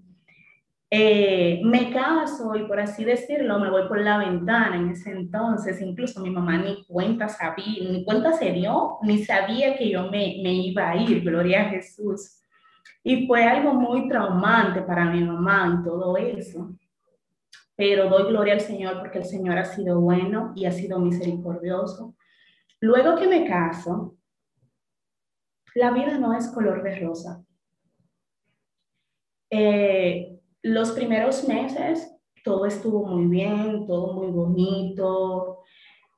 Eh, 0.90 1.60
me 1.66 1.92
caso 1.92 2.56
y 2.56 2.66
por 2.66 2.80
así 2.80 3.04
decirlo, 3.04 3.60
me 3.60 3.70
voy 3.70 3.90
por 3.90 4.00
la 4.00 4.20
ventana 4.20 4.78
en 4.78 4.90
ese 4.90 5.12
entonces, 5.12 5.82
incluso 5.82 6.22
mi 6.22 6.30
mamá 6.30 6.58
ni 6.60 6.86
cuenta 6.86 7.28
sabía, 7.28 7.92
ni 7.92 8.06
cuenta 8.06 8.32
se 8.32 8.54
dio, 8.54 8.98
ni 9.04 9.26
sabía 9.26 9.76
que 9.76 9.90
yo 9.90 10.04
me, 10.04 10.40
me 10.42 10.54
iba 10.54 10.90
a 10.90 10.96
ir, 10.96 11.22
gloria 11.22 11.64
a 11.64 11.70
Jesús. 11.70 12.42
Y 13.04 13.28
fue 13.28 13.44
algo 13.44 13.74
muy 13.74 14.08
traumante 14.08 14.82
para 14.82 15.06
mi 15.06 15.24
mamá 15.24 15.80
y 15.80 15.84
todo 15.84 16.16
eso. 16.16 16.74
Pero 17.76 18.10
doy 18.10 18.30
gloria 18.30 18.54
al 18.54 18.62
Señor 18.62 19.00
porque 19.00 19.20
el 19.20 19.26
Señor 19.26 19.58
ha 19.58 19.66
sido 19.66 20.00
bueno 20.00 20.54
y 20.56 20.66
ha 20.66 20.72
sido 20.72 21.00
misericordioso. 21.00 22.16
Luego 22.80 23.18
que 23.18 23.28
me 23.28 23.46
caso, 23.46 24.16
la 25.76 25.92
vida 25.92 26.18
no 26.18 26.34
es 26.34 26.48
color 26.48 26.82
de 26.82 27.00
rosa. 27.00 27.44
Eh, 29.50 30.37
los 30.64 30.92
primeros 30.92 31.48
meses 31.48 32.18
todo 32.48 32.66
estuvo 32.66 33.06
muy 33.06 33.26
bien, 33.26 33.86
todo 33.86 34.14
muy 34.14 34.28
bonito, 34.28 35.64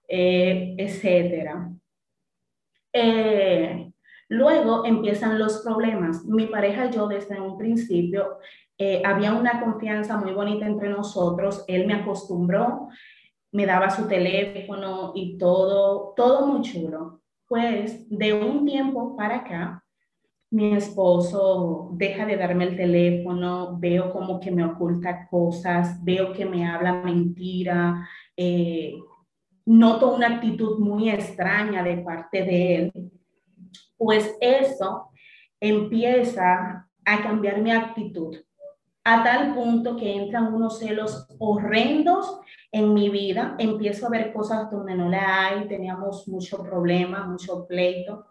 eh, 0.07 0.75
etcétera. 0.77 1.71
Eh, 2.93 3.91
luego 4.27 4.85
empiezan 4.85 5.39
los 5.39 5.63
problemas. 5.63 6.23
Mi 6.25 6.45
pareja 6.45 6.85
y 6.85 6.91
yo 6.91 7.07
desde 7.07 7.41
un 7.41 7.57
principio 7.57 8.37
eh, 8.77 9.01
había 9.03 9.33
una 9.33 9.59
confianza 9.59 10.17
muy 10.17 10.33
bonita 10.33 10.67
entre 10.67 10.89
nosotros. 10.89 11.65
Él 11.67 11.87
me 11.87 11.95
acostumbró, 11.95 12.89
me 13.51 13.65
daba 13.65 13.89
su 13.89 14.07
teléfono 14.07 15.13
y 15.15 15.35
todo, 15.39 16.13
todo 16.15 16.45
muy 16.45 16.61
chulo. 16.61 17.21
Pues 17.47 18.07
de 18.07 18.33
un 18.33 18.67
tiempo 18.67 19.17
para 19.17 19.37
acá, 19.37 19.83
mi 20.51 20.73
esposo 20.73 21.89
deja 21.93 22.25
de 22.25 22.37
darme 22.37 22.65
el 22.65 22.77
teléfono, 22.77 23.77
veo 23.77 24.11
como 24.11 24.39
que 24.39 24.51
me 24.51 24.65
oculta 24.65 25.27
cosas, 25.29 26.03
veo 26.03 26.33
que 26.33 26.45
me 26.45 26.67
habla 26.67 26.93
mentira, 26.93 28.07
eh, 28.35 28.95
noto 29.65 30.15
una 30.15 30.27
actitud 30.27 30.79
muy 30.79 31.09
extraña 31.09 31.83
de 31.83 31.97
parte 31.97 32.43
de 32.43 32.75
él, 32.75 33.11
pues 33.97 34.35
eso 34.41 35.09
empieza 35.59 36.89
a 37.05 37.23
cambiar 37.23 37.61
mi 37.61 37.71
actitud 37.71 38.35
a 39.03 39.23
tal 39.23 39.53
punto 39.55 39.95
que 39.97 40.15
entran 40.15 40.53
unos 40.53 40.79
celos 40.79 41.27
horrendos 41.39 42.39
en 42.71 42.93
mi 42.93 43.09
vida, 43.09 43.55
empiezo 43.57 44.07
a 44.07 44.09
ver 44.09 44.33
cosas 44.33 44.69
donde 44.69 44.95
no 44.95 45.09
la 45.09 45.47
hay, 45.47 45.67
teníamos 45.67 46.27
mucho 46.27 46.63
problema, 46.63 47.25
mucho 47.25 47.65
pleito 47.67 48.25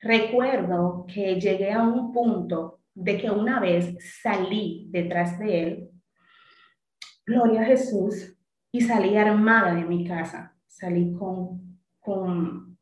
Recuerdo 0.00 1.06
que 1.06 1.40
llegué 1.40 1.72
a 1.72 1.82
un 1.82 2.12
punto 2.12 2.80
de 2.94 3.18
que 3.18 3.30
una 3.30 3.60
vez 3.60 3.96
salí 4.22 4.88
detrás 4.90 5.38
de 5.38 5.62
él, 5.62 5.90
gloria 7.24 7.62
a 7.62 7.66
Jesús, 7.66 8.36
y 8.76 8.82
salí 8.82 9.16
armada 9.16 9.74
de 9.74 9.84
mi 9.84 10.06
casa. 10.06 10.54
Salí 10.66 11.12
con, 11.14 11.80
con, 11.98 12.78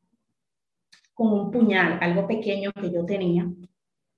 con 1.12 1.33
un 1.33 1.50
puñal, 1.52 1.99
algo 2.00 2.26
pequeño 2.26 2.73
que 2.73 2.90
yo 2.90 3.04
tenía, 3.04 3.49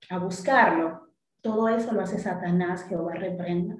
a 0.09 0.17
buscarlo. 0.17 1.13
Todo 1.41 1.69
eso 1.69 1.93
lo 1.93 2.01
hace 2.01 2.17
Satanás, 2.17 2.87
Jehová 2.89 3.13
reprenda. 3.13 3.77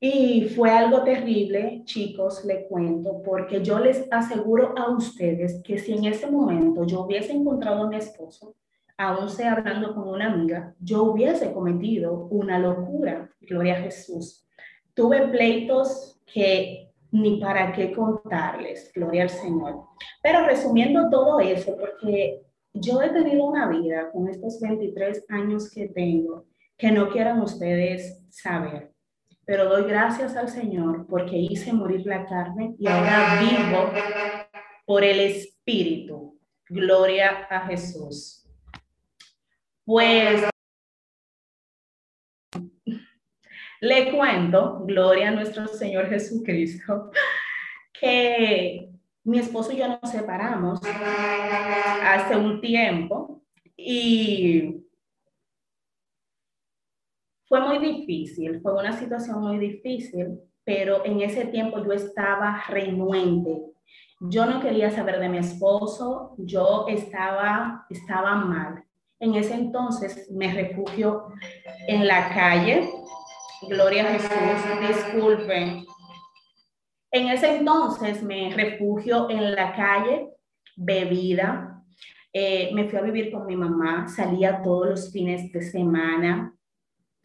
Y 0.00 0.48
fue 0.54 0.70
algo 0.70 1.02
terrible, 1.02 1.82
chicos, 1.84 2.44
le 2.44 2.66
cuento, 2.66 3.22
porque 3.22 3.62
yo 3.62 3.78
les 3.78 4.06
aseguro 4.10 4.74
a 4.76 4.90
ustedes 4.90 5.62
que 5.62 5.78
si 5.78 5.92
en 5.92 6.04
ese 6.04 6.30
momento 6.30 6.84
yo 6.84 7.02
hubiese 7.02 7.32
encontrado 7.32 7.84
a 7.84 7.88
mi 7.88 7.96
esposo, 7.96 8.54
aún 8.96 9.28
sea 9.28 9.54
hablando 9.54 9.94
con 9.94 10.08
una 10.08 10.32
amiga, 10.32 10.74
yo 10.78 11.04
hubiese 11.04 11.52
cometido 11.52 12.26
una 12.30 12.58
locura. 12.58 13.30
Gloria 13.40 13.74
a 13.74 13.82
Jesús. 13.82 14.46
Tuve 14.94 15.28
pleitos 15.28 16.20
que 16.26 16.92
ni 17.10 17.40
para 17.40 17.72
qué 17.72 17.92
contarles, 17.92 18.90
gloria 18.92 19.22
al 19.22 19.30
Señor. 19.30 19.84
Pero 20.20 20.46
resumiendo 20.46 21.08
todo 21.10 21.38
eso, 21.38 21.76
porque 21.76 22.42
yo 22.72 23.00
he 23.02 23.10
tenido 23.10 23.44
una 23.44 23.68
vida 23.68 24.10
con 24.10 24.28
estos 24.28 24.60
23 24.60 25.24
años 25.28 25.70
que 25.70 25.88
tengo, 25.88 26.46
que 26.76 26.90
no 26.90 27.08
quieran 27.10 27.40
ustedes 27.40 28.20
saber. 28.30 28.93
Pero 29.46 29.68
doy 29.68 29.84
gracias 29.84 30.36
al 30.36 30.48
Señor 30.48 31.06
porque 31.06 31.36
hice 31.36 31.72
morir 31.72 32.06
la 32.06 32.26
carne 32.26 32.74
y 32.78 32.88
ahora 32.88 33.40
vivo 33.40 33.90
por 34.86 35.04
el 35.04 35.20
Espíritu. 35.20 36.38
Gloria 36.68 37.46
a 37.50 37.66
Jesús. 37.66 38.48
Pues 39.84 40.44
le 43.80 44.10
cuento, 44.10 44.82
gloria 44.86 45.28
a 45.28 45.32
nuestro 45.32 45.68
Señor 45.68 46.08
Jesucristo, 46.08 47.10
que 47.92 48.88
mi 49.24 49.38
esposo 49.38 49.72
y 49.72 49.76
yo 49.76 49.88
nos 49.88 50.10
separamos 50.10 50.80
hace 52.02 52.36
un 52.36 52.62
tiempo 52.62 53.42
y 53.76 54.83
fue 57.54 57.60
muy 57.60 57.78
difícil, 57.78 58.60
fue 58.62 58.74
una 58.74 58.98
situación 58.98 59.40
muy 59.40 59.58
difícil, 59.58 60.40
pero 60.64 61.04
en 61.04 61.20
ese 61.20 61.44
tiempo 61.46 61.78
yo 61.84 61.92
estaba 61.92 62.64
renuente. 62.68 63.62
Yo 64.18 64.44
no 64.44 64.60
quería 64.60 64.90
saber 64.90 65.20
de 65.20 65.28
mi 65.28 65.38
esposo, 65.38 66.34
yo 66.36 66.86
estaba, 66.88 67.86
estaba 67.90 68.34
mal. 68.34 68.82
En 69.20 69.36
ese 69.36 69.54
entonces 69.54 70.28
me 70.32 70.52
refugio 70.52 71.28
en 71.86 72.08
la 72.08 72.28
calle. 72.34 72.90
Gloria 73.68 74.02
a 74.02 74.18
Jesús, 74.18 74.88
disculpen. 74.88 75.86
En 77.12 77.28
ese 77.28 77.58
entonces 77.58 78.20
me 78.20 78.52
refugio 78.52 79.30
en 79.30 79.54
la 79.54 79.76
calle, 79.76 80.28
bebida. 80.74 81.84
Eh, 82.32 82.70
me 82.74 82.88
fui 82.88 82.98
a 82.98 83.02
vivir 83.02 83.30
con 83.30 83.46
mi 83.46 83.54
mamá, 83.54 84.08
salía 84.08 84.60
todos 84.60 84.88
los 84.88 85.12
fines 85.12 85.52
de 85.52 85.62
semana, 85.62 86.52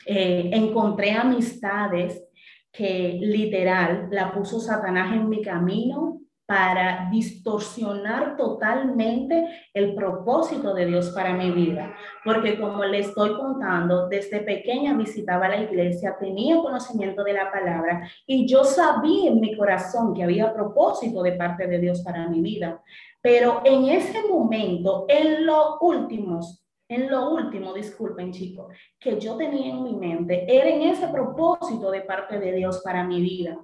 eh, 0.05 0.49
encontré 0.53 1.11
amistades 1.11 2.23
que 2.71 3.17
literal 3.19 4.07
la 4.11 4.31
puso 4.31 4.59
Satanás 4.59 5.13
en 5.13 5.27
mi 5.27 5.41
camino 5.41 6.19
para 6.49 7.07
distorsionar 7.11 8.35
totalmente 8.35 9.47
el 9.71 9.93
propósito 9.93 10.73
de 10.73 10.87
Dios 10.87 11.11
para 11.11 11.35
mi 11.35 11.51
vida. 11.51 11.93
Porque 12.25 12.59
como 12.59 12.83
le 12.85 13.01
estoy 13.01 13.35
contando, 13.35 14.07
desde 14.07 14.39
pequeña 14.39 14.97
visitaba 14.97 15.47
la 15.47 15.61
iglesia, 15.61 16.17
tenía 16.19 16.57
conocimiento 16.57 17.23
de 17.23 17.33
la 17.33 17.51
palabra 17.51 18.09
y 18.25 18.47
yo 18.47 18.63
sabía 18.63 19.29
en 19.29 19.39
mi 19.39 19.55
corazón 19.55 20.15
que 20.15 20.23
había 20.23 20.51
propósito 20.51 21.21
de 21.21 21.33
parte 21.33 21.67
de 21.67 21.77
Dios 21.77 22.01
para 22.01 22.27
mi 22.27 22.41
vida. 22.41 22.81
Pero 23.21 23.61
en 23.63 23.85
ese 23.85 24.27
momento, 24.27 25.05
en 25.07 25.45
los 25.45 25.77
últimos 25.81 26.65
en 26.89 27.10
lo 27.10 27.29
último, 27.29 27.72
disculpen 27.74 28.31
chicos, 28.31 28.74
que 29.00 29.19
yo 29.19 29.38
tenía 29.38 29.69
en 29.69 29.84
mi 29.84 29.96
mente 29.96 30.46
era 30.50 30.67
en 30.67 30.81
ese 30.81 31.08
propósito 31.08 31.91
de 31.91 32.01
parte 32.01 32.39
de 32.39 32.51
Dios 32.51 32.81
para 32.84 33.03
mi 33.03 33.22
vida. 33.22 33.58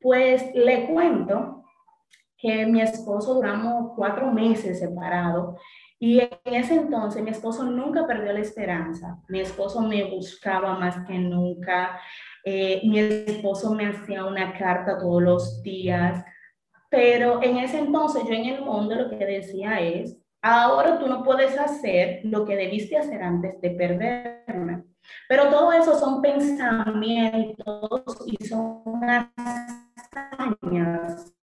Pues 0.00 0.54
le 0.54 0.86
cuento 0.86 1.62
que 2.38 2.66
mi 2.66 2.80
esposo 2.80 3.34
duramos 3.34 3.92
cuatro 3.94 4.32
meses 4.32 4.78
separados 4.78 5.60
y 5.98 6.20
en 6.20 6.54
ese 6.54 6.74
entonces 6.74 7.22
mi 7.22 7.30
esposo 7.30 7.64
nunca 7.64 8.06
perdió 8.06 8.32
la 8.32 8.40
esperanza. 8.40 9.18
Mi 9.28 9.40
esposo 9.40 9.82
me 9.82 10.04
buscaba 10.04 10.78
más 10.78 11.06
que 11.06 11.18
nunca. 11.18 12.00
Eh, 12.44 12.80
mi 12.84 12.98
esposo 12.98 13.74
me 13.74 13.86
hacía 13.86 14.24
una 14.24 14.56
carta 14.56 14.98
todos 14.98 15.22
los 15.22 15.62
días. 15.62 16.24
Pero 16.90 17.42
en 17.42 17.58
ese 17.58 17.78
entonces 17.78 18.22
yo 18.24 18.34
en 18.34 18.46
el 18.46 18.62
mundo 18.62 18.94
lo 18.94 19.10
que 19.10 19.24
decía 19.24 19.80
es, 19.80 20.23
Ahora 20.46 20.98
tú 20.98 21.06
no 21.06 21.24
puedes 21.24 21.58
hacer 21.58 22.20
lo 22.24 22.44
que 22.44 22.54
debiste 22.54 22.98
hacer 22.98 23.22
antes 23.22 23.58
de 23.62 23.70
perderme. 23.70 24.84
Pero 25.26 25.48
todo 25.48 25.72
eso 25.72 25.98
son 25.98 26.20
pensamientos 26.20 28.04
y 28.26 28.36
son 28.44 29.00
hazañas 30.12 31.34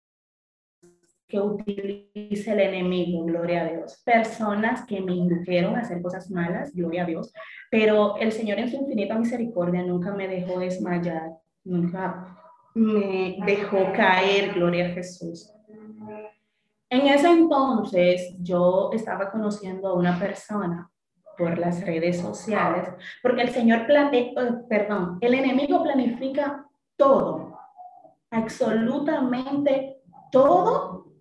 que 1.28 1.40
utiliza 1.40 2.54
el 2.54 2.60
enemigo, 2.60 3.26
gloria 3.26 3.64
a 3.64 3.70
Dios. 3.70 4.00
Personas 4.06 4.86
que 4.86 5.02
me 5.02 5.16
indujeron 5.16 5.76
a 5.76 5.80
hacer 5.80 6.00
cosas 6.04 6.30
malas, 6.30 6.72
gloria 6.72 7.02
a 7.02 7.08
Dios. 7.08 7.34
Pero 7.72 8.18
el 8.18 8.32
Señor 8.32 8.60
en 8.60 8.70
su 8.70 8.76
infinita 8.76 9.18
misericordia 9.18 9.82
nunca 9.82 10.14
me 10.14 10.28
dejó 10.28 10.60
desmayar, 10.60 11.32
nunca 11.64 12.38
me 12.76 13.40
dejó 13.48 13.92
caer, 13.94 14.54
gloria 14.54 14.86
a 14.86 14.90
Jesús. 14.90 15.52
En 16.92 17.08
ese 17.08 17.30
entonces 17.30 18.36
yo 18.40 18.90
estaba 18.92 19.32
conociendo 19.32 19.88
a 19.88 19.94
una 19.94 20.20
persona 20.20 20.92
por 21.38 21.58
las 21.58 21.86
redes 21.86 22.20
sociales, 22.20 22.90
porque 23.24 23.44
el 23.44 23.50
Señor, 23.50 23.88
plane, 23.88 24.34
eh, 24.36 24.54
perdón, 24.68 25.18
el 25.22 25.34
enemigo 25.36 25.82
planifica 25.82 26.66
todo, 26.98 27.58
absolutamente 28.30 30.02
todo, 30.34 31.14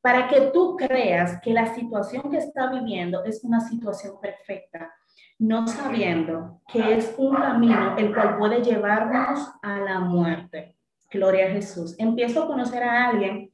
para 0.00 0.26
que 0.26 0.50
tú 0.52 0.76
creas 0.76 1.40
que 1.40 1.52
la 1.52 1.72
situación 1.72 2.28
que 2.28 2.38
está 2.38 2.68
viviendo 2.72 3.22
es 3.22 3.44
una 3.44 3.60
situación 3.60 4.14
perfecta, 4.20 4.92
no 5.38 5.68
sabiendo 5.68 6.62
que 6.66 6.96
es 6.96 7.14
un 7.16 7.36
camino 7.36 7.96
el 7.96 8.12
cual 8.12 8.38
puede 8.38 8.60
llevarnos 8.60 9.52
a 9.62 9.78
la 9.78 10.00
muerte. 10.00 10.76
Gloria 11.12 11.46
a 11.46 11.50
Jesús. 11.50 11.94
Empiezo 11.96 12.42
a 12.42 12.46
conocer 12.48 12.82
a 12.82 13.08
alguien 13.08 13.49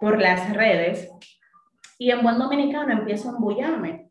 por 0.00 0.20
las 0.20 0.52
redes 0.54 1.10
y 1.98 2.10
en 2.10 2.22
buen 2.22 2.38
dominicano 2.38 2.92
empiezo 2.92 3.28
a 3.28 3.32
embullarme. 3.32 4.10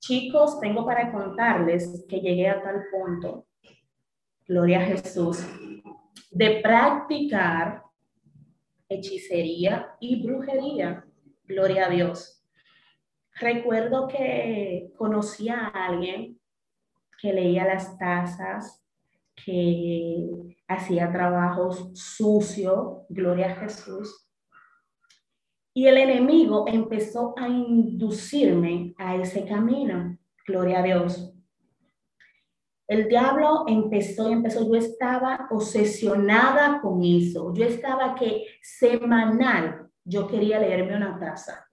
Chicos, 0.00 0.58
tengo 0.60 0.84
para 0.84 1.12
contarles 1.12 2.04
que 2.08 2.20
llegué 2.20 2.48
a 2.48 2.60
tal 2.60 2.82
punto, 2.90 3.46
gloria 4.48 4.80
a 4.80 4.84
Jesús, 4.84 5.46
de 6.30 6.60
practicar 6.60 7.82
hechicería 8.88 9.94
y 10.00 10.26
brujería, 10.26 11.04
gloria 11.44 11.86
a 11.86 11.90
Dios. 11.90 12.44
Recuerdo 13.40 14.08
que 14.08 14.92
conocí 14.98 15.48
a 15.48 15.68
alguien 15.68 16.38
que 17.20 17.32
leía 17.32 17.64
las 17.64 17.96
tazas, 17.96 18.84
que 19.44 20.56
hacía 20.66 21.12
trabajos 21.12 21.90
sucios, 21.94 23.06
gloria 23.08 23.52
a 23.52 23.56
Jesús, 23.56 24.21
y 25.74 25.86
el 25.86 25.96
enemigo 25.96 26.64
empezó 26.68 27.34
a 27.36 27.48
inducirme 27.48 28.94
a 28.98 29.16
ese 29.16 29.44
camino. 29.46 30.18
Gloria 30.46 30.80
a 30.80 30.82
Dios. 30.82 31.34
El 32.86 33.08
diablo 33.08 33.64
empezó 33.66 34.28
y 34.28 34.34
empezó. 34.34 34.66
Yo 34.66 34.74
estaba 34.74 35.48
obsesionada 35.50 36.80
con 36.82 37.02
eso. 37.02 37.54
Yo 37.54 37.64
estaba 37.64 38.14
que 38.14 38.44
semanal 38.60 39.88
yo 40.04 40.26
quería 40.26 40.58
leerme 40.58 40.96
una 40.96 41.18
taza. 41.18 41.66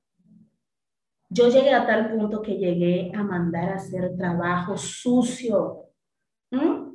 Yo 1.30 1.50
llegué 1.50 1.74
a 1.74 1.86
tal 1.86 2.12
punto 2.12 2.42
que 2.42 2.58
llegué 2.58 3.12
a 3.14 3.24
mandar 3.24 3.70
a 3.70 3.76
hacer 3.76 4.16
trabajo 4.16 4.78
sucio. 4.78 5.90
¿Mm? 6.52 6.90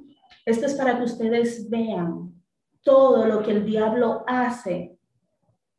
Esto 0.46 0.66
es 0.66 0.74
para 0.74 0.96
que 0.96 1.04
ustedes 1.04 1.68
vean 1.68 2.32
todo 2.82 3.26
lo 3.26 3.42
que 3.42 3.52
el 3.52 3.64
diablo 3.64 4.24
hace 4.26 4.93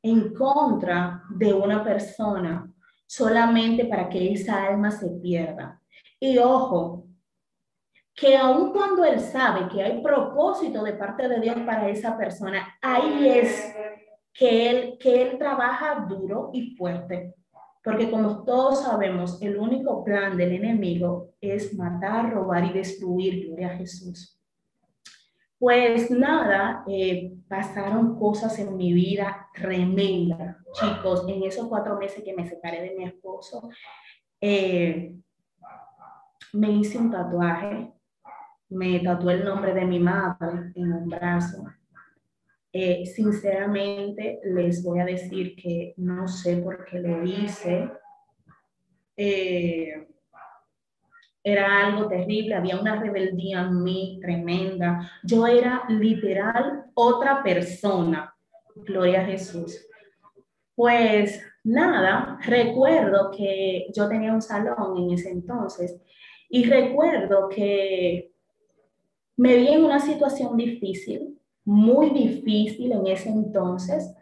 en 0.05 0.35
contra 0.35 1.23
de 1.31 1.51
una 1.51 1.83
persona 1.83 2.71
solamente 3.07 3.85
para 3.85 4.07
que 4.07 4.33
esa 4.33 4.67
alma 4.67 4.91
se 4.91 5.09
pierda. 5.09 5.81
Y 6.19 6.37
ojo, 6.37 7.07
que 8.13 8.37
aun 8.37 8.71
cuando 8.71 9.03
él 9.03 9.19
sabe 9.19 9.67
que 9.67 9.81
hay 9.81 10.03
propósito 10.03 10.83
de 10.83 10.93
parte 10.93 11.27
de 11.27 11.39
Dios 11.39 11.55
para 11.65 11.89
esa 11.89 12.15
persona, 12.15 12.77
ahí 12.83 13.27
es 13.27 13.75
que 14.31 14.69
él, 14.69 14.97
que 14.99 15.23
él 15.23 15.37
trabaja 15.39 16.05
duro 16.07 16.51
y 16.53 16.75
fuerte. 16.75 17.33
Porque 17.83 18.11
como 18.11 18.43
todos 18.43 18.83
sabemos, 18.83 19.41
el 19.41 19.57
único 19.57 20.03
plan 20.03 20.37
del 20.37 20.51
enemigo 20.51 21.33
es 21.41 21.73
matar, 21.73 22.31
robar 22.31 22.63
y 22.65 22.73
destruir, 22.73 23.47
gloria 23.47 23.71
a 23.71 23.77
Jesús. 23.77 24.34
Pues 25.65 26.11
nada, 26.11 26.83
eh, 26.87 27.33
pasaron 27.47 28.19
cosas 28.19 28.59
en 28.59 28.77
mi 28.77 28.93
vida 28.93 29.49
tremendas, 29.51 30.57
chicos, 30.73 31.25
en 31.27 31.41
esos 31.41 31.67
cuatro 31.67 31.97
meses 31.97 32.23
que 32.23 32.35
me 32.35 32.47
separé 32.47 32.83
de 32.83 32.95
mi 32.95 33.05
esposo. 33.05 33.67
Eh, 34.39 35.15
me 36.53 36.69
hice 36.69 36.99
un 36.99 37.09
tatuaje, 37.09 37.91
me 38.69 38.99
tatué 38.99 39.33
el 39.33 39.45
nombre 39.45 39.73
de 39.73 39.85
mi 39.85 39.99
madre 39.99 40.71
en 40.75 40.93
un 40.93 41.09
brazo. 41.09 41.65
Eh, 42.71 43.03
sinceramente 43.07 44.41
les 44.43 44.83
voy 44.83 44.99
a 44.99 45.05
decir 45.05 45.55
que 45.55 45.95
no 45.97 46.27
sé 46.27 46.57
por 46.57 46.85
qué 46.85 46.99
lo 46.99 47.23
hice. 47.23 47.89
Era 51.47 51.85
algo 51.85 52.07
terrible, 52.07 52.55
había 52.55 52.79
una 52.79 52.99
rebeldía 52.99 53.61
en 53.61 53.83
mí 53.83 54.17
tremenda. 54.19 55.11
Yo 55.21 55.45
era 55.45 55.83
literal 55.87 56.85
otra 56.95 57.43
persona. 57.43 58.33
Gloria 58.75 59.21
a 59.21 59.25
Jesús. 59.25 59.87
Pues 60.73 61.39
nada, 61.63 62.39
recuerdo 62.47 63.29
que 63.29 63.85
yo 63.95 64.09
tenía 64.09 64.33
un 64.33 64.41
salón 64.41 64.97
en 64.97 65.11
ese 65.11 65.29
entonces 65.29 66.01
y 66.49 66.63
recuerdo 66.63 67.47
que 67.47 68.31
me 69.37 69.55
vi 69.55 69.67
en 69.67 69.83
una 69.85 69.99
situación 69.99 70.57
difícil, 70.57 71.39
muy 71.63 72.09
difícil 72.09 72.91
en 72.91 73.05
ese 73.05 73.29
entonces, 73.29 74.15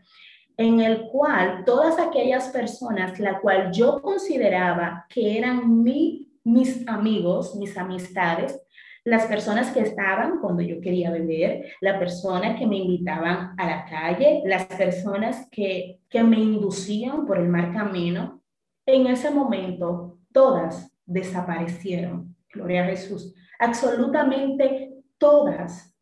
en 0.57 0.81
el 0.81 1.03
cual 1.07 1.63
todas 1.65 1.97
aquellas 1.99 2.49
personas, 2.49 3.17
la 3.17 3.39
cual 3.39 3.71
yo 3.71 4.01
consideraba 4.01 5.05
que 5.07 5.38
eran 5.38 5.81
mi, 5.81 6.32
mis 6.43 6.88
amigos, 6.88 7.56
mis 7.56 7.77
amistades, 7.77 8.62
las 9.06 9.25
personas 9.25 9.71
que 9.71 9.82
estaban 9.82 10.39
cuando 10.39 10.62
yo 10.62 10.79
quería 10.79 11.12
beber, 11.12 11.73
las 11.82 11.99
personas 11.99 12.58
que 12.58 12.65
me 12.65 12.77
invitaban 12.77 13.53
a 13.58 13.65
la 13.65 13.86
calle, 13.86 14.41
las 14.45 14.65
personas 14.65 15.47
que, 15.51 15.99
que 16.10 16.23
me 16.23 16.39
inducían 16.39 17.25
por 17.25 17.38
el 17.38 17.49
mal 17.49 17.73
camino, 17.73 18.41
en 18.86 19.08
ese 19.08 19.29
momento 19.29 20.19
todas 20.32 20.91
desaparecieron. 21.06 22.36
Gloria 22.53 22.84
a 22.84 22.88
Jesús. 22.88 23.34
Absolutamente 23.60 24.93
todas. 25.17 25.93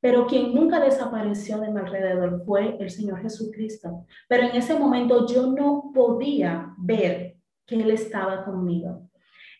Pero 0.00 0.26
quien 0.26 0.54
nunca 0.54 0.80
desapareció 0.80 1.58
de 1.58 1.70
mi 1.70 1.80
alrededor 1.80 2.44
fue 2.44 2.76
el 2.78 2.90
Señor 2.90 3.22
Jesucristo. 3.22 4.04
Pero 4.28 4.44
en 4.44 4.56
ese 4.56 4.78
momento 4.78 5.26
yo 5.26 5.46
no 5.46 5.90
podía 5.94 6.74
ver 6.78 7.36
que 7.64 7.76
Él 7.76 7.90
estaba 7.90 8.44
conmigo. 8.44 9.08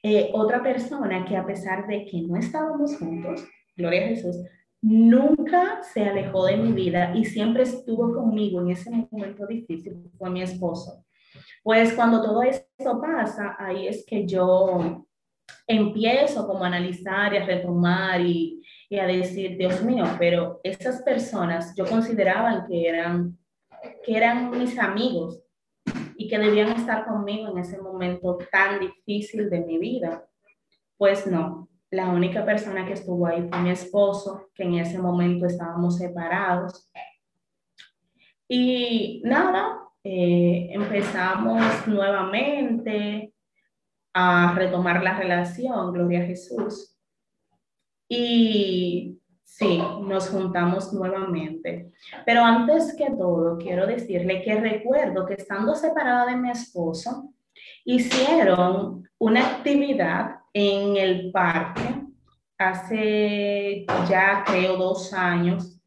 Eh, 0.09 0.31
otra 0.35 0.63
persona 0.63 1.25
que 1.25 1.37
a 1.37 1.45
pesar 1.45 1.89
de 1.89 2.05
que 2.05 2.23
no 2.23 2.37
estábamos 2.37 2.97
juntos, 2.97 3.45
gloria 3.77 4.05
a 4.05 4.09
Jesús, 4.11 4.37
nunca 4.81 5.83
se 5.83 6.05
alejó 6.05 6.47
de 6.47 6.59
mi 6.59 6.71
vida 6.71 7.13
y 7.17 7.25
siempre 7.25 7.65
estuvo 7.65 8.15
conmigo 8.15 8.61
en 8.61 8.71
ese 8.71 8.89
momento 8.89 9.49
difícil, 9.49 10.09
fue 10.17 10.31
mi 10.31 10.43
esposo. 10.43 11.05
Pues 11.65 11.93
cuando 11.95 12.23
todo 12.23 12.41
esto 12.45 13.01
pasa, 13.01 13.57
ahí 13.59 13.89
es 13.89 14.07
que 14.07 14.25
yo 14.29 15.05
empiezo 15.67 16.47
como 16.47 16.63
a 16.63 16.69
analizar 16.69 17.35
y 17.35 17.39
a 17.39 17.45
retomar 17.45 18.21
y, 18.21 18.63
y 18.89 19.01
a 19.01 19.09
decir, 19.09 19.59
Dios 19.59 19.83
mío, 19.83 20.05
pero 20.21 20.61
esas 20.63 21.03
personas 21.03 21.75
yo 21.75 21.85
consideraba 21.85 22.65
que 22.69 22.87
eran, 22.87 23.37
que 24.05 24.17
eran 24.17 24.57
mis 24.57 24.79
amigos, 24.79 25.43
y 26.19 26.29
que 26.29 26.39
debían 26.39 26.73
estar 26.73 27.07
conmigo 27.07 27.51
en 27.51 27.59
ese 27.59 27.81
momento 27.81 28.39
tan 28.51 28.81
difícil 28.81 29.51
de 29.51 29.61
mi 29.61 29.79
vida. 29.79 30.27
Pues 30.97 31.27
no, 31.27 31.69
la 31.91 32.09
única 32.09 32.45
persona 32.45 32.87
que 32.87 32.95
estuvo 32.95 33.27
ahí 33.27 33.47
fue 33.49 33.61
mi 33.61 33.71
esposo, 33.71 34.51
que 34.55 34.65
en 34.65 34.75
ese 34.75 34.99
momento 34.99 35.47
estábamos 35.47 35.99
separados. 35.99 36.91
Y 38.49 39.23
nada, 39.25 39.81
eh, 40.05 40.69
empezamos 40.73 41.63
nuevamente 41.87 43.33
a 44.15 44.55
retomar 44.55 45.03
la 45.03 45.19
relación, 45.19 45.93
gloria 45.93 46.23
a 46.23 46.27
Jesús. 46.27 46.97
Y 48.09 49.21
Sí, 49.47 49.81
nos 50.03 50.29
juntamos 50.29 50.93
nuevamente. 50.93 51.93
Pero 52.27 52.45
antes 52.45 52.95
que 52.95 53.11
todo, 53.11 53.57
quiero 53.57 53.87
decirle 53.87 54.43
que 54.43 54.61
recuerdo 54.61 55.25
que 55.25 55.35
estando 55.35 55.75
separada 55.75 56.27
de 56.27 56.37
mi 56.37 56.51
esposo, 56.51 57.33
hicieron 57.85 59.09
una 59.19 59.47
actividad 59.47 60.41
en 60.53 60.97
el 60.97 61.31
parque 61.31 62.03
hace 62.59 63.87
ya 64.11 64.43
creo 64.45 64.77
dos 64.77 65.15
años. 65.15 65.81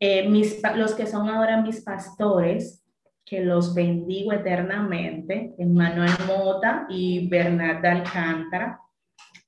Eh, 0.00 0.28
mis, 0.28 0.60
los 0.74 0.94
que 0.94 1.06
son 1.06 1.28
ahora 1.28 1.62
mis 1.62 1.80
pastores, 1.82 2.84
que 3.24 3.40
los 3.40 3.72
bendigo 3.72 4.32
eternamente, 4.32 5.54
Emmanuel 5.58 6.10
Mota 6.26 6.86
y 6.90 7.28
Bernarda 7.28 7.92
Alcántara. 7.92 8.80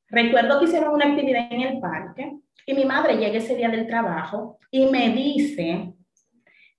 Recuerdo 0.09 0.59
que 0.59 0.67
hicieron 0.67 0.95
una 0.95 1.07
actividad 1.07 1.53
en 1.53 1.61
el 1.61 1.81
parque 1.81 2.41
y 2.67 2.75
mi 2.75 2.85
madre 2.85 3.17
llega 3.17 3.39
ese 3.39 3.57
día 3.57 3.69
del 3.69 3.87
trabajo 3.87 4.59
y 4.71 4.87
me 4.87 5.11
dice, 5.11 5.95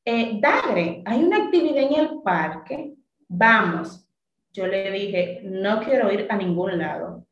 eh, 0.05 0.39
Dagre, 0.41 1.03
hay 1.05 1.23
una 1.23 1.37
actividad 1.37 1.83
en 1.83 1.99
el 1.99 2.21
parque, 2.23 2.95
vamos. 3.27 4.07
Yo 4.53 4.67
le 4.67 4.91
dije, 4.91 5.41
no 5.43 5.81
quiero 5.81 6.11
ir 6.11 6.27
a 6.29 6.35
ningún 6.35 6.77
lado. 6.77 7.25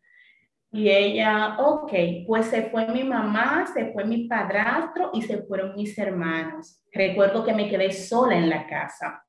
Y 0.72 0.88
ella, 0.90 1.58
ok, 1.60 1.92
pues 2.28 2.46
se 2.46 2.70
fue 2.70 2.88
mi 2.88 3.04
mamá, 3.04 3.66
se 3.74 3.92
fue 3.92 4.06
mi 4.06 4.28
padrastro 4.28 5.10
y 5.14 5.24
se 5.24 5.42
fueron 5.44 5.76
mis 5.76 5.98
hermanos. 5.98 6.84
Recuerdo 6.92 7.44
que 7.44 7.54
me 7.54 7.68
quedé 7.68 7.92
sola 7.92 8.38
en 8.38 8.50
la 8.50 8.68
casa. 8.68 9.26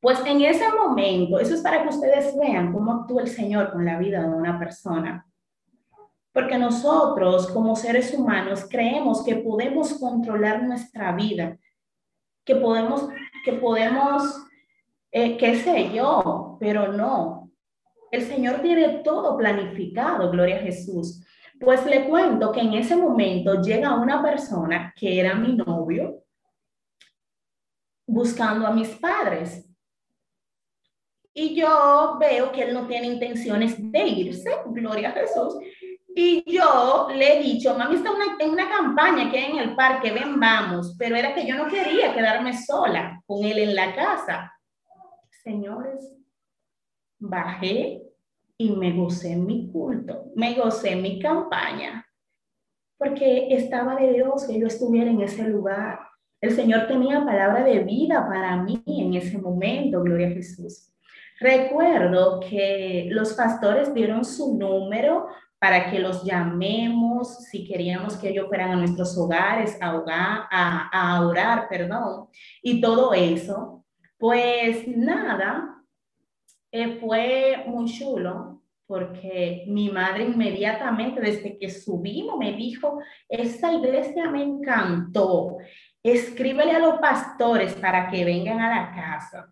Pues 0.00 0.20
en 0.26 0.42
ese 0.42 0.68
momento, 0.68 1.38
eso 1.38 1.54
es 1.54 1.62
para 1.62 1.82
que 1.82 1.88
ustedes 1.88 2.36
vean 2.38 2.72
cómo 2.72 2.92
actúa 2.92 3.22
el 3.22 3.28
Señor 3.28 3.72
con 3.72 3.84
la 3.84 3.96
vida 3.98 4.20
de 4.22 4.34
una 4.34 4.58
persona. 4.58 5.24
Porque 6.34 6.58
nosotros 6.58 7.46
como 7.52 7.76
seres 7.76 8.12
humanos 8.12 8.66
creemos 8.68 9.24
que 9.24 9.36
podemos 9.36 9.94
controlar 9.94 10.64
nuestra 10.64 11.12
vida, 11.12 11.56
que 12.44 12.56
podemos, 12.56 13.08
que 13.44 13.52
podemos, 13.52 14.44
eh, 15.12 15.36
qué 15.36 15.54
sé 15.54 15.94
yo, 15.94 16.56
pero 16.58 16.92
no. 16.92 17.52
El 18.10 18.22
Señor 18.22 18.62
tiene 18.62 19.00
todo 19.04 19.36
planificado, 19.36 20.28
gloria 20.32 20.56
a 20.56 20.62
Jesús. 20.62 21.24
Pues 21.60 21.86
le 21.86 22.08
cuento 22.08 22.50
que 22.50 22.60
en 22.60 22.74
ese 22.74 22.96
momento 22.96 23.62
llega 23.62 23.94
una 23.94 24.20
persona 24.20 24.92
que 24.96 25.20
era 25.20 25.36
mi 25.36 25.54
novio 25.54 26.24
buscando 28.08 28.66
a 28.66 28.72
mis 28.72 28.88
padres. 28.88 29.70
Y 31.32 31.54
yo 31.54 32.16
veo 32.18 32.50
que 32.50 32.62
él 32.62 32.74
no 32.74 32.88
tiene 32.88 33.06
intenciones 33.06 33.76
de 33.78 34.06
irse, 34.06 34.50
gloria 34.66 35.10
a 35.10 35.12
Jesús. 35.12 35.54
Y 36.16 36.44
yo 36.46 37.08
le 37.12 37.38
he 37.38 37.42
dicho, 37.42 37.76
mami 37.76 37.96
está 37.96 38.10
en 38.38 38.50
una 38.50 38.68
campaña 38.68 39.28
que 39.30 39.38
hay 39.38 39.50
en 39.50 39.58
el 39.58 39.74
parque, 39.74 40.12
ven, 40.12 40.38
vamos, 40.38 40.94
pero 40.96 41.16
era 41.16 41.34
que 41.34 41.44
yo 41.44 41.56
no 41.56 41.66
quería 41.66 42.14
quedarme 42.14 42.56
sola 42.56 43.20
con 43.26 43.44
él 43.44 43.58
en 43.58 43.74
la 43.74 43.92
casa. 43.96 44.52
Señores, 45.42 46.14
bajé 47.18 48.02
y 48.56 48.70
me 48.70 48.92
gocé 48.92 49.34
mi 49.34 49.68
culto, 49.72 50.26
me 50.36 50.54
gocé 50.54 50.94
mi 50.94 51.18
campaña, 51.18 52.06
porque 52.96 53.48
estaba 53.52 53.96
de 53.96 54.12
Dios 54.12 54.46
que 54.46 54.60
yo 54.60 54.68
estuviera 54.68 55.10
en 55.10 55.20
ese 55.20 55.42
lugar. 55.48 55.98
El 56.40 56.52
Señor 56.52 56.86
tenía 56.86 57.24
palabra 57.24 57.64
de 57.64 57.80
vida 57.80 58.24
para 58.28 58.56
mí 58.62 58.80
en 58.86 59.14
ese 59.14 59.38
momento, 59.38 60.02
gloria 60.02 60.28
a 60.28 60.32
Jesús. 60.32 60.92
Recuerdo 61.40 62.38
que 62.38 63.08
los 63.10 63.32
pastores 63.32 63.92
dieron 63.92 64.24
su 64.24 64.56
número 64.56 65.26
para 65.64 65.90
que 65.90 65.98
los 65.98 66.22
llamemos 66.22 67.38
si 67.44 67.64
queríamos 67.64 68.18
que 68.18 68.28
ellos 68.28 68.48
fueran 68.48 68.72
a 68.72 68.76
nuestros 68.76 69.16
hogares 69.16 69.78
a, 69.80 70.48
a, 70.92 71.26
orar, 71.26 71.70
perdón, 71.70 72.28
y 72.62 72.82
todo 72.82 73.14
eso. 73.14 73.82
Pues 74.18 74.86
nada, 74.86 75.82
eh, 76.70 76.98
fue 77.00 77.64
muy 77.66 77.90
chulo 77.90 78.60
porque 78.84 79.64
mi 79.66 79.88
madre 79.88 80.24
inmediatamente 80.24 81.22
desde 81.22 81.56
que 81.56 81.70
subimos 81.70 82.36
me 82.36 82.52
dijo, 82.52 83.00
esta 83.26 83.72
iglesia 83.72 84.30
me 84.30 84.42
encantó, 84.42 85.56
escríbele 86.02 86.72
a 86.72 86.78
los 86.78 86.98
pastores 86.98 87.72
para 87.72 88.10
que 88.10 88.22
vengan 88.22 88.60
a 88.60 88.68
la 88.68 88.94
casa. 88.94 89.50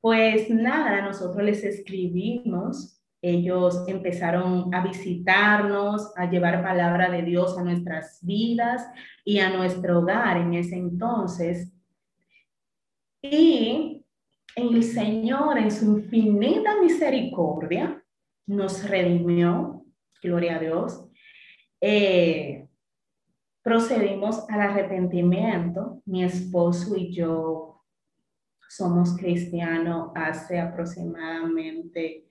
Pues 0.00 0.50
nada, 0.50 1.02
nosotros 1.02 1.44
les 1.44 1.62
escribimos 1.62 2.97
ellos 3.20 3.84
empezaron 3.88 4.72
a 4.72 4.82
visitarnos, 4.82 6.12
a 6.16 6.30
llevar 6.30 6.62
palabra 6.62 7.10
de 7.10 7.22
Dios 7.22 7.58
a 7.58 7.64
nuestras 7.64 8.20
vidas 8.22 8.86
y 9.24 9.40
a 9.40 9.50
nuestro 9.50 10.00
hogar 10.00 10.36
en 10.36 10.54
ese 10.54 10.76
entonces. 10.76 11.72
Y 13.20 14.04
el 14.54 14.82
Señor 14.84 15.58
en 15.58 15.70
su 15.70 15.98
infinita 15.98 16.80
misericordia 16.80 18.02
nos 18.46 18.88
redimió, 18.88 19.84
gloria 20.22 20.56
a 20.56 20.60
Dios. 20.60 21.04
Eh, 21.80 22.68
procedimos 23.62 24.48
al 24.48 24.60
arrepentimiento. 24.60 26.02
Mi 26.06 26.22
esposo 26.22 26.96
y 26.96 27.12
yo 27.12 27.84
somos 28.68 29.16
cristianos 29.16 30.12
hace 30.14 30.60
aproximadamente 30.60 32.27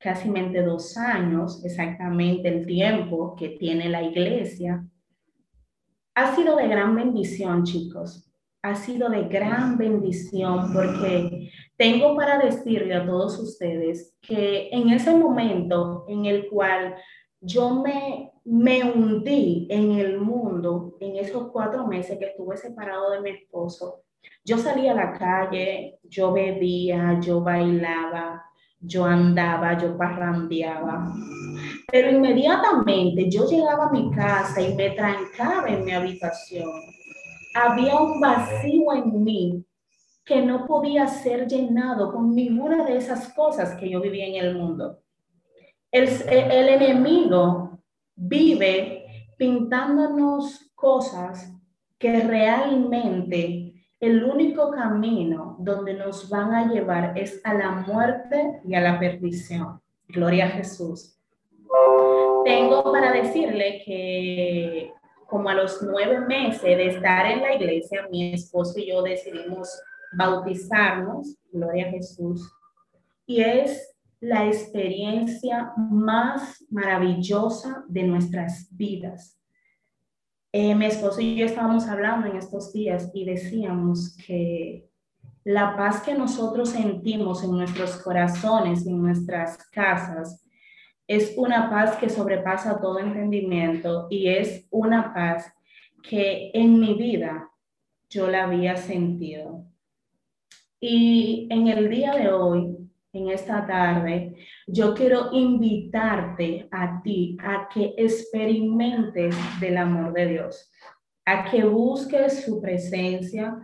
casi 0.00 0.30
dos 0.64 0.96
años, 0.96 1.62
exactamente 1.64 2.48
el 2.48 2.66
tiempo 2.66 3.36
que 3.36 3.50
tiene 3.50 3.88
la 3.88 4.02
iglesia, 4.02 4.84
ha 6.14 6.34
sido 6.34 6.56
de 6.56 6.68
gran 6.68 6.94
bendición, 6.94 7.64
chicos. 7.64 8.26
Ha 8.62 8.74
sido 8.74 9.08
de 9.08 9.24
gran 9.24 9.78
bendición 9.78 10.72
porque 10.72 11.50
tengo 11.76 12.14
para 12.14 12.38
decirle 12.38 12.94
a 12.94 13.06
todos 13.06 13.38
ustedes 13.38 14.14
que 14.20 14.68
en 14.70 14.90
ese 14.90 15.14
momento 15.14 16.04
en 16.08 16.26
el 16.26 16.48
cual 16.48 16.94
yo 17.40 17.82
me, 17.82 18.32
me 18.44 18.84
hundí 18.84 19.66
en 19.70 19.92
el 19.92 20.18
mundo, 20.18 20.96
en 21.00 21.16
esos 21.16 21.50
cuatro 21.50 21.86
meses 21.86 22.18
que 22.18 22.26
estuve 22.26 22.56
separado 22.58 23.12
de 23.12 23.20
mi 23.20 23.30
esposo, 23.30 24.02
yo 24.44 24.58
salía 24.58 24.92
a 24.92 24.96
la 24.96 25.12
calle, 25.12 25.98
yo 26.02 26.32
bebía, 26.32 27.18
yo 27.20 27.40
bailaba, 27.40 28.49
yo 28.80 29.04
andaba, 29.04 29.78
yo 29.78 29.96
parrandeaba. 29.96 31.12
Pero 31.90 32.10
inmediatamente 32.10 33.30
yo 33.30 33.48
llegaba 33.48 33.86
a 33.86 33.92
mi 33.92 34.10
casa 34.10 34.60
y 34.60 34.74
me 34.74 34.90
trancaba 34.90 35.68
en 35.68 35.84
mi 35.84 35.92
habitación. 35.92 36.70
Había 37.54 37.96
un 37.96 38.20
vacío 38.20 38.92
en 38.94 39.24
mí 39.24 39.64
que 40.24 40.42
no 40.42 40.66
podía 40.66 41.06
ser 41.08 41.46
llenado 41.46 42.12
con 42.12 42.34
ninguna 42.34 42.84
de 42.84 42.96
esas 42.96 43.32
cosas 43.34 43.74
que 43.76 43.90
yo 43.90 44.00
vivía 44.00 44.26
en 44.26 44.36
el 44.36 44.56
mundo. 44.56 45.00
El, 45.90 46.08
el 46.28 46.68
enemigo 46.68 47.80
vive 48.14 49.06
pintándonos 49.36 50.70
cosas 50.74 51.52
que 51.98 52.20
realmente 52.20 53.69
el 54.00 54.24
único 54.24 54.70
camino 54.70 55.56
donde 55.58 55.92
nos 55.92 56.28
van 56.30 56.54
a 56.54 56.72
llevar 56.72 57.16
es 57.18 57.40
a 57.44 57.52
la 57.52 57.70
muerte 57.70 58.60
y 58.64 58.74
a 58.74 58.80
la 58.80 58.98
perdición. 58.98 59.80
Gloria 60.08 60.46
a 60.46 60.48
Jesús. 60.48 61.18
Tengo 62.44 62.82
para 62.90 63.12
decirle 63.12 63.82
que 63.84 64.92
como 65.26 65.48
a 65.48 65.54
los 65.54 65.80
nueve 65.82 66.20
meses 66.20 66.62
de 66.62 66.88
estar 66.88 67.26
en 67.26 67.42
la 67.42 67.54
iglesia, 67.54 68.08
mi 68.10 68.32
esposo 68.32 68.80
y 68.80 68.88
yo 68.88 69.02
decidimos 69.02 69.80
bautizarnos, 70.12 71.36
gloria 71.52 71.86
a 71.86 71.90
Jesús, 71.90 72.50
y 73.26 73.42
es 73.42 73.94
la 74.18 74.46
experiencia 74.46 75.72
más 75.76 76.64
maravillosa 76.68 77.84
de 77.86 78.02
nuestras 78.02 78.68
vidas. 78.72 79.39
Eh, 80.52 80.74
mi 80.74 80.86
esposo 80.86 81.20
y 81.20 81.36
yo 81.36 81.46
estábamos 81.46 81.86
hablando 81.86 82.26
en 82.26 82.36
estos 82.36 82.72
días 82.72 83.10
y 83.14 83.24
decíamos 83.24 84.16
que 84.26 84.88
la 85.44 85.76
paz 85.76 86.02
que 86.02 86.14
nosotros 86.14 86.70
sentimos 86.70 87.44
en 87.44 87.52
nuestros 87.52 87.96
corazones, 87.98 88.84
en 88.84 89.00
nuestras 89.00 89.58
casas, 89.70 90.44
es 91.06 91.34
una 91.36 91.70
paz 91.70 91.96
que 91.96 92.08
sobrepasa 92.08 92.80
todo 92.80 92.98
entendimiento 92.98 94.08
y 94.10 94.28
es 94.28 94.66
una 94.70 95.14
paz 95.14 95.52
que 96.02 96.50
en 96.52 96.80
mi 96.80 96.94
vida 96.94 97.48
yo 98.08 98.28
la 98.28 98.44
había 98.44 98.76
sentido. 98.76 99.64
Y 100.80 101.46
en 101.50 101.68
el 101.68 101.88
día 101.88 102.12
de 102.14 102.32
hoy 102.32 102.79
en 103.12 103.28
esta 103.28 103.66
tarde, 103.66 104.36
yo 104.66 104.94
quiero 104.94 105.30
invitarte 105.32 106.68
a 106.70 107.02
ti 107.02 107.36
a 107.42 107.68
que 107.68 107.94
experimentes 107.96 109.34
del 109.60 109.76
amor 109.78 110.12
de 110.12 110.26
Dios, 110.26 110.70
a 111.24 111.50
que 111.50 111.64
busques 111.64 112.44
su 112.44 112.60
presencia, 112.60 113.56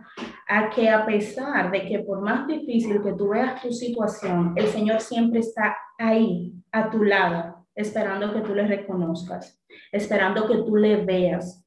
a 0.47 0.69
que 0.69 0.89
a 0.89 1.05
pesar 1.05 1.71
de 1.71 1.85
que 1.85 1.99
por 1.99 2.21
más 2.21 2.45
difícil 2.47 3.01
que 3.01 3.13
tú 3.13 3.29
veas 3.29 3.61
tu 3.61 3.71
situación, 3.71 4.53
el 4.57 4.67
Señor 4.67 4.99
siempre 4.99 5.39
está 5.39 5.77
ahí, 5.97 6.53
a 6.71 6.89
tu 6.89 7.03
lado, 7.03 7.65
esperando 7.73 8.33
que 8.33 8.41
tú 8.41 8.53
le 8.53 8.67
reconozcas, 8.67 9.61
esperando 9.91 10.47
que 10.47 10.57
tú 10.57 10.75
le 10.75 11.05
veas, 11.05 11.65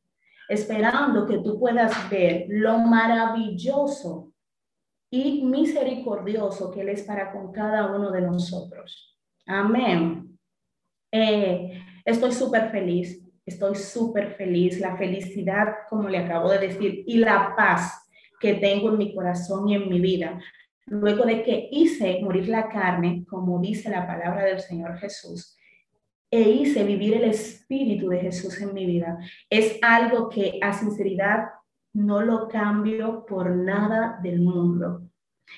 esperando 0.49 1.27
que 1.27 1.39
tú 1.39 1.59
puedas 1.59 1.93
ver 2.11 2.45
lo 2.49 2.79
maravilloso 2.79 4.30
y 5.11 5.43
misericordioso 5.43 6.71
que 6.71 6.83
Él 6.83 6.91
es 6.91 7.03
para 7.03 7.33
con 7.33 7.53
cada 7.53 7.95
uno 7.95 8.11
de 8.11 8.21
nosotros. 8.21 9.19
Amén. 9.47 10.39
Eh, 11.11 11.83
estoy 12.05 12.33
súper 12.33 12.71
feliz, 12.71 13.21
estoy 13.45 13.75
súper 13.75 14.35
feliz. 14.35 14.79
La 14.79 14.97
felicidad, 14.97 15.69
como 15.89 16.09
le 16.09 16.19
acabo 16.19 16.51
de 16.51 16.59
decir, 16.59 17.03
y 17.07 17.19
la 17.19 17.55
paz 17.57 18.09
que 18.39 18.55
tengo 18.55 18.91
en 18.91 18.99
mi 18.99 19.15
corazón 19.15 19.69
y 19.69 19.75
en 19.75 19.89
mi 19.89 20.01
vida, 20.01 20.41
luego 20.87 21.25
de 21.25 21.43
que 21.43 21.69
hice 21.73 22.21
morir 22.23 22.49
la 22.49 22.69
carne, 22.69 23.25
como 23.29 23.61
dice 23.61 23.91
la 23.91 24.07
palabra 24.07 24.45
del 24.45 24.61
Señor 24.61 24.97
Jesús, 24.99 25.57
e 26.31 26.41
hice 26.41 26.85
vivir 26.85 27.15
el 27.15 27.25
Espíritu 27.25 28.09
de 28.09 28.21
Jesús 28.21 28.61
en 28.61 28.73
mi 28.73 28.87
vida, 28.87 29.19
es 29.51 29.79
algo 29.83 30.29
que 30.29 30.59
a 30.63 30.73
sinceridad 30.73 31.49
no 31.93 32.23
lo 32.23 32.49
cambio 32.49 33.25
por 33.27 33.51
nada 33.51 34.19
del 34.23 34.41
mundo. 34.41 35.03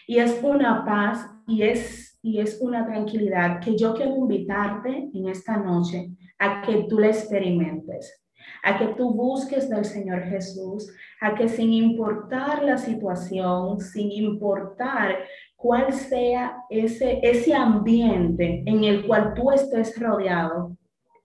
Y 0.06 0.18
es 0.18 0.40
una 0.42 0.84
paz 0.84 1.28
y 1.46 1.62
es, 1.62 2.18
y 2.22 2.40
es 2.40 2.60
una 2.60 2.86
tranquilidad 2.86 3.60
que 3.60 3.76
yo 3.76 3.94
quiero 3.94 4.16
invitarte 4.16 5.10
en 5.12 5.28
esta 5.28 5.56
noche 5.56 6.10
a 6.38 6.62
que 6.62 6.86
tú 6.88 6.98
la 6.98 7.08
experimentes, 7.08 8.22
a 8.62 8.78
que 8.78 8.88
tú 8.94 9.12
busques 9.12 9.68
del 9.68 9.84
Señor 9.84 10.22
Jesús, 10.24 10.92
a 11.20 11.34
que 11.34 11.48
sin 11.48 11.72
importar 11.72 12.62
la 12.64 12.78
situación, 12.78 13.80
sin 13.80 14.10
importar 14.10 15.18
cuál 15.56 15.92
sea 15.92 16.64
ese, 16.70 17.20
ese 17.22 17.54
ambiente 17.54 18.62
en 18.66 18.82
el 18.84 19.06
cual 19.06 19.34
tú 19.34 19.52
estés 19.52 20.00
rodeado, 20.00 20.76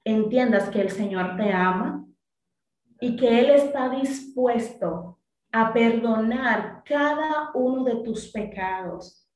entiendas 0.04 0.70
que 0.70 0.82
el 0.82 0.90
Señor 0.90 1.38
te 1.38 1.52
ama, 1.52 2.07
y 3.00 3.16
que 3.16 3.40
Él 3.40 3.50
está 3.52 3.90
dispuesto 3.90 5.20
a 5.52 5.74
perdonar 5.74 6.84
cada 6.86 7.52
uno 7.54 7.84
de 7.84 7.96
tus 7.98 8.32
pecados. 8.32 9.28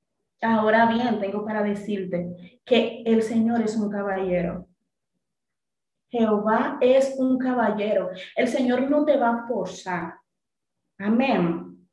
Ahora 0.42 0.88
bien, 0.88 1.20
tengo 1.20 1.46
para 1.46 1.62
decirte 1.62 2.60
que 2.66 3.04
el 3.06 3.22
Señor 3.22 3.62
es 3.62 3.78
un 3.78 3.90
caballero. 3.90 4.68
Jehová 6.10 6.78
es 6.82 7.16
un 7.18 7.38
caballero. 7.38 8.10
El 8.36 8.48
Señor 8.48 8.90
no 8.90 9.06
te 9.06 9.18
va 9.18 9.30
a 9.30 9.48
forzar. 9.48 10.16
Amén. 10.98 11.88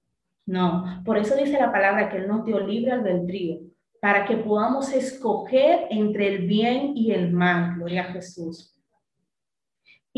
No, 0.46 1.02
por 1.04 1.18
eso 1.18 1.36
dice 1.36 1.58
la 1.58 1.70
palabra 1.70 2.08
que 2.08 2.16
Él 2.16 2.26
nos 2.26 2.44
dio 2.44 2.58
libre 2.58 2.92
albedrío, 2.92 3.60
para 4.00 4.24
que 4.24 4.38
podamos 4.38 4.92
escoger 4.92 5.86
entre 5.90 6.34
el 6.34 6.46
bien 6.46 6.96
y 6.96 7.12
el 7.12 7.32
mal. 7.32 7.76
Gloria 7.76 8.02
a 8.02 8.12
Jesús. 8.12 8.77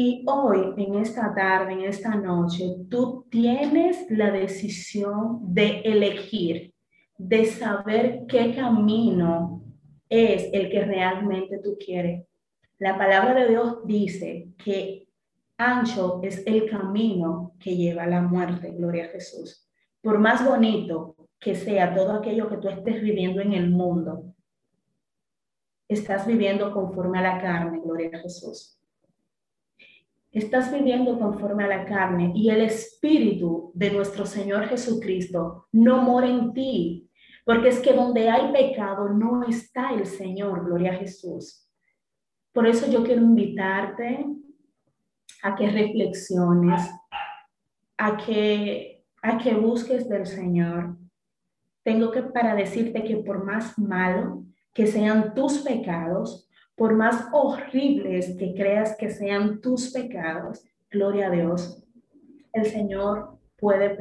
Y 0.03 0.25
hoy, 0.27 0.73
en 0.79 0.95
esta 0.95 1.35
tarde, 1.35 1.75
en 1.75 1.81
esta 1.83 2.15
noche, 2.15 2.75
tú 2.89 3.27
tienes 3.31 4.11
la 4.11 4.31
decisión 4.31 5.41
de 5.43 5.81
elegir, 5.81 6.73
de 7.19 7.45
saber 7.45 8.23
qué 8.27 8.55
camino 8.55 9.63
es 10.09 10.49
el 10.55 10.71
que 10.71 10.87
realmente 10.87 11.59
tú 11.59 11.77
quieres. 11.79 12.27
La 12.79 12.97
palabra 12.97 13.35
de 13.35 13.51
Dios 13.51 13.87
dice 13.87 14.49
que 14.57 15.07
ancho 15.59 16.21
es 16.23 16.47
el 16.47 16.71
camino 16.71 17.53
que 17.59 17.77
lleva 17.77 18.05
a 18.05 18.09
la 18.09 18.23
muerte, 18.23 18.71
gloria 18.71 19.05
a 19.05 19.09
Jesús. 19.09 19.69
Por 20.01 20.19
más 20.19 20.43
bonito 20.43 21.15
que 21.39 21.55
sea 21.55 21.95
todo 21.95 22.13
aquello 22.13 22.49
que 22.49 22.57
tú 22.57 22.71
estés 22.71 23.03
viviendo 23.03 23.43
en 23.43 23.53
el 23.53 23.69
mundo, 23.69 24.33
estás 25.89 26.27
viviendo 26.27 26.73
conforme 26.73 27.19
a 27.19 27.35
la 27.35 27.39
carne, 27.43 27.83
gloria 27.85 28.13
a 28.15 28.21
Jesús 28.21 28.80
estás 30.33 30.73
viviendo 30.73 31.19
conforme 31.19 31.65
a 31.65 31.69
la 31.69 31.85
carne 31.85 32.33
y 32.35 32.51
el 32.51 32.61
Espíritu 32.61 33.73
de 33.75 33.91
nuestro 33.91 34.27
Señor 34.27 34.67
Jesucristo 34.67 35.67
no 35.73 36.03
mora 36.03 36.29
en 36.29 36.53
ti, 36.53 37.11
porque 37.45 37.69
es 37.69 37.81
que 37.81 37.93
donde 37.93 38.31
hay 38.31 38.53
pecado 38.53 39.09
no 39.09 39.43
está 39.45 39.93
el 39.93 40.07
Señor, 40.07 40.65
gloria 40.65 40.93
a 40.93 40.97
Jesús. 40.97 41.69
Por 42.53 42.67
eso 42.67 42.91
yo 42.91 43.03
quiero 43.03 43.23
invitarte 43.23 44.27
a 45.43 45.57
que 45.57 45.71
reflexiones, 45.71 46.91
a 47.97 48.17
que, 48.17 49.05
a 49.23 49.39
que 49.39 49.55
busques 49.55 50.09
del 50.09 50.27
Señor. 50.27 50.97
Tengo 51.83 52.11
que 52.11 52.23
para 52.23 52.55
decirte 52.55 53.05
que 53.05 53.17
por 53.17 53.45
más 53.45 53.79
malo 53.79 54.45
que 54.73 54.87
sean 54.87 55.35
tus 55.35 55.59
pecados, 55.59 56.50
por 56.81 56.95
más 56.95 57.29
horribles 57.31 58.39
que 58.39 58.55
creas 58.55 58.97
que 58.97 59.11
sean 59.11 59.61
tus 59.61 59.93
pecados, 59.93 60.65
gloria 60.91 61.27
a 61.27 61.31
Dios, 61.31 61.85
el 62.55 62.65
Señor 62.65 63.39
puede 63.59 63.99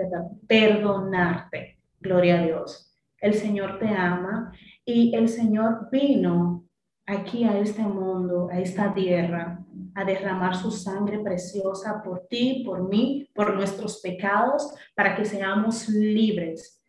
perdonarte, 0.48 1.78
gloria 2.00 2.40
a 2.40 2.44
Dios. 2.46 2.98
El 3.20 3.34
Señor 3.34 3.80
te 3.80 3.90
ama 3.90 4.54
y 4.86 5.14
el 5.14 5.28
Señor 5.28 5.90
vino 5.92 6.64
aquí 7.06 7.44
a 7.44 7.60
este 7.60 7.82
mundo, 7.82 8.48
a 8.50 8.62
esta 8.62 8.94
tierra, 8.94 9.60
a 9.94 10.06
derramar 10.06 10.56
su 10.56 10.72
sangre 10.72 11.20
preciosa 11.20 12.02
por 12.02 12.28
ti, 12.30 12.64
por 12.66 12.88
mí, 12.88 13.30
por 13.36 13.56
nuestros 13.56 14.00
pecados, 14.00 14.74
para 14.96 15.18
que 15.18 15.26
seamos 15.26 15.90
libres, 15.90 16.82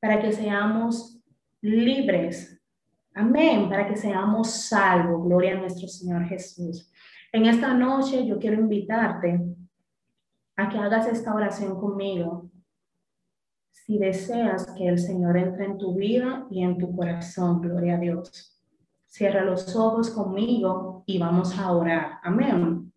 para 0.00 0.20
que 0.20 0.32
seamos 0.32 1.22
libres 1.60 2.59
Amén, 3.14 3.68
para 3.68 3.86
que 3.86 3.96
seamos 3.96 4.50
salvos. 4.50 5.24
Gloria 5.24 5.56
a 5.56 5.60
nuestro 5.60 5.88
Señor 5.88 6.24
Jesús. 6.24 6.90
En 7.32 7.46
esta 7.46 7.74
noche 7.74 8.26
yo 8.26 8.38
quiero 8.38 8.60
invitarte 8.60 9.40
a 10.56 10.68
que 10.68 10.78
hagas 10.78 11.06
esta 11.06 11.34
oración 11.34 11.78
conmigo. 11.80 12.50
Si 13.70 13.98
deseas 13.98 14.66
que 14.76 14.86
el 14.88 14.98
Señor 14.98 15.36
entre 15.36 15.64
en 15.64 15.78
tu 15.78 15.94
vida 15.94 16.46
y 16.50 16.62
en 16.62 16.78
tu 16.78 16.94
corazón, 16.94 17.60
gloria 17.60 17.96
a 17.96 17.98
Dios. 17.98 18.56
Cierra 19.06 19.44
los 19.44 19.74
ojos 19.74 20.10
conmigo 20.10 21.02
y 21.06 21.18
vamos 21.18 21.58
a 21.58 21.72
orar. 21.72 22.20
Amén. 22.22 22.92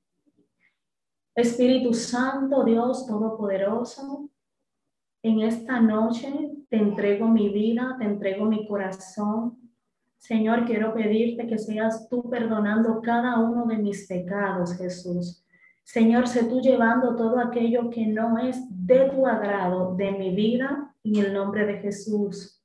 Espíritu 1.35 1.93
Santo, 1.93 2.63
Dios 2.63 3.07
Todopoderoso, 3.07 4.29
en 5.23 5.39
esta 5.39 5.79
noche 5.79 6.51
te 6.69 6.75
entrego 6.75 7.29
mi 7.29 7.47
vida, 7.47 7.95
te 7.97 8.03
entrego 8.03 8.45
mi 8.45 8.67
corazón. 8.67 9.62
Señor, 10.23 10.63
quiero 10.63 10.93
pedirte 10.93 11.45
que 11.47 11.57
seas 11.57 12.07
tú 12.07 12.29
perdonando 12.29 13.01
cada 13.01 13.39
uno 13.39 13.65
de 13.65 13.77
mis 13.77 14.07
pecados, 14.07 14.77
Jesús. 14.77 15.45
Señor, 15.83 16.29
sé 16.29 16.45
tú 16.45 16.61
llevando 16.61 17.17
todo 17.17 17.41
aquello 17.41 17.89
que 17.89 18.07
no 18.07 18.37
es 18.37 18.57
de 18.69 19.09
tu 19.09 19.27
agrado 19.27 19.95
de 19.97 20.13
mi 20.13 20.33
vida 20.33 20.95
en 21.03 21.17
el 21.17 21.33
nombre 21.33 21.65
de 21.65 21.79
Jesús. 21.79 22.63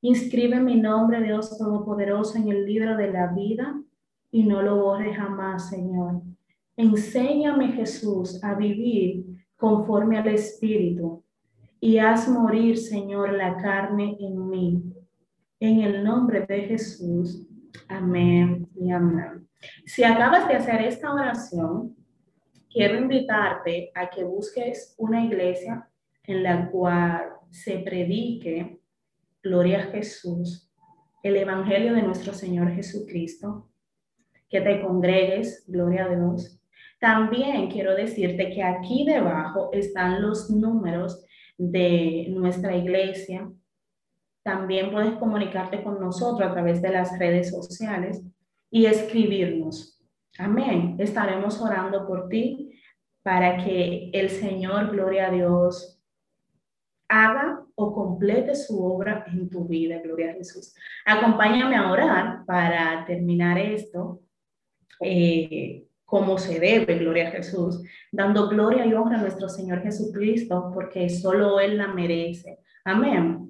Inscribe 0.00 0.60
mi 0.60 0.80
nombre, 0.80 1.22
Dios 1.22 1.58
Todopoderoso, 1.58 2.38
en 2.38 2.48
el 2.48 2.64
libro 2.64 2.96
de 2.96 3.12
la 3.12 3.26
vida 3.34 3.78
y 4.30 4.44
no 4.44 4.62
lo 4.62 4.82
borre 4.82 5.12
jamás, 5.12 5.68
Señor. 5.68 6.22
Enséñame, 6.74 7.72
Jesús, 7.72 8.42
a 8.42 8.54
vivir 8.54 9.26
conforme 9.58 10.16
al 10.16 10.28
Espíritu 10.28 11.22
y 11.80 11.98
haz 11.98 12.30
morir, 12.30 12.78
Señor, 12.78 13.34
la 13.34 13.58
carne 13.58 14.16
en 14.18 14.48
mí. 14.48 14.97
En 15.60 15.80
el 15.80 16.04
nombre 16.04 16.46
de 16.46 16.62
Jesús. 16.62 17.46
Amén 17.88 18.68
y 18.76 18.92
amén. 18.92 19.48
Si 19.84 20.04
acabas 20.04 20.46
de 20.46 20.54
hacer 20.54 20.82
esta 20.82 21.12
oración, 21.12 21.96
quiero 22.70 22.96
invitarte 22.96 23.90
a 23.94 24.08
que 24.08 24.22
busques 24.22 24.94
una 24.98 25.24
iglesia 25.24 25.88
en 26.24 26.44
la 26.44 26.70
cual 26.70 27.24
se 27.50 27.78
predique, 27.78 28.80
gloria 29.42 29.80
a 29.80 29.90
Jesús, 29.90 30.70
el 31.24 31.36
Evangelio 31.36 31.94
de 31.94 32.02
nuestro 32.02 32.32
Señor 32.32 32.72
Jesucristo, 32.74 33.68
que 34.48 34.60
te 34.60 34.80
congregues, 34.80 35.64
gloria 35.66 36.04
a 36.04 36.14
Dios. 36.14 36.60
También 37.00 37.68
quiero 37.68 37.96
decirte 37.96 38.50
que 38.50 38.62
aquí 38.62 39.04
debajo 39.04 39.70
están 39.72 40.22
los 40.22 40.50
números 40.50 41.24
de 41.56 42.26
nuestra 42.30 42.76
iglesia. 42.76 43.50
También 44.42 44.90
puedes 44.90 45.14
comunicarte 45.14 45.82
con 45.82 46.00
nosotros 46.00 46.48
a 46.48 46.52
través 46.52 46.80
de 46.80 46.90
las 46.90 47.18
redes 47.18 47.50
sociales 47.50 48.22
y 48.70 48.86
escribirnos. 48.86 50.00
Amén. 50.38 50.96
Estaremos 50.98 51.60
orando 51.60 52.06
por 52.06 52.28
ti 52.28 52.80
para 53.22 53.62
que 53.64 54.10
el 54.12 54.30
Señor, 54.30 54.90
gloria 54.90 55.28
a 55.28 55.30
Dios, 55.30 56.00
haga 57.08 57.64
o 57.74 57.92
complete 57.92 58.54
su 58.54 58.84
obra 58.84 59.24
en 59.28 59.48
tu 59.48 59.66
vida, 59.66 60.00
gloria 60.02 60.30
a 60.30 60.34
Jesús. 60.34 60.74
Acompáñame 61.04 61.76
a 61.76 61.90
orar 61.90 62.44
para 62.46 63.04
terminar 63.06 63.58
esto. 63.58 64.20
Eh, 65.00 65.84
como 66.04 66.38
se 66.38 66.58
debe, 66.58 66.98
gloria 66.98 67.28
a 67.28 67.32
Jesús, 67.32 67.82
dando 68.10 68.48
gloria 68.48 68.86
y 68.86 68.94
honra 68.94 69.18
a 69.18 69.20
nuestro 69.20 69.46
Señor 69.46 69.82
Jesucristo, 69.82 70.70
porque 70.72 71.10
solo 71.10 71.60
Él 71.60 71.76
la 71.76 71.88
merece. 71.88 72.60
Amén. 72.82 73.47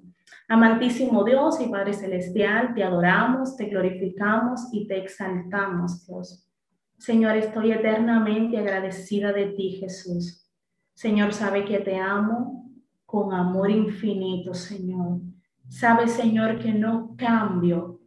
Amantísimo 0.49 1.25
Dios 1.25 1.61
y 1.61 1.69
Padre 1.69 1.93
Celestial, 1.93 2.75
te 2.75 2.83
adoramos, 2.83 3.57
te 3.57 3.67
glorificamos 3.67 4.69
y 4.73 4.87
te 4.87 4.99
exaltamos, 4.99 6.07
Dios. 6.07 6.49
Señor, 6.97 7.37
estoy 7.37 7.73
eternamente 7.73 8.59
agradecida 8.59 9.33
de 9.33 9.47
ti, 9.47 9.79
Jesús. 9.81 10.49
Señor, 10.95 11.33
sabe 11.33 11.65
que 11.65 11.79
te 11.79 11.97
amo 11.97 12.71
con 13.07 13.33
amor 13.33 13.71
infinito, 13.71 14.55
Señor. 14.55 15.21
Sabe, 15.69 16.09
Señor, 16.09 16.59
que 16.59 16.73
no 16.73 17.15
cambio, 17.17 18.01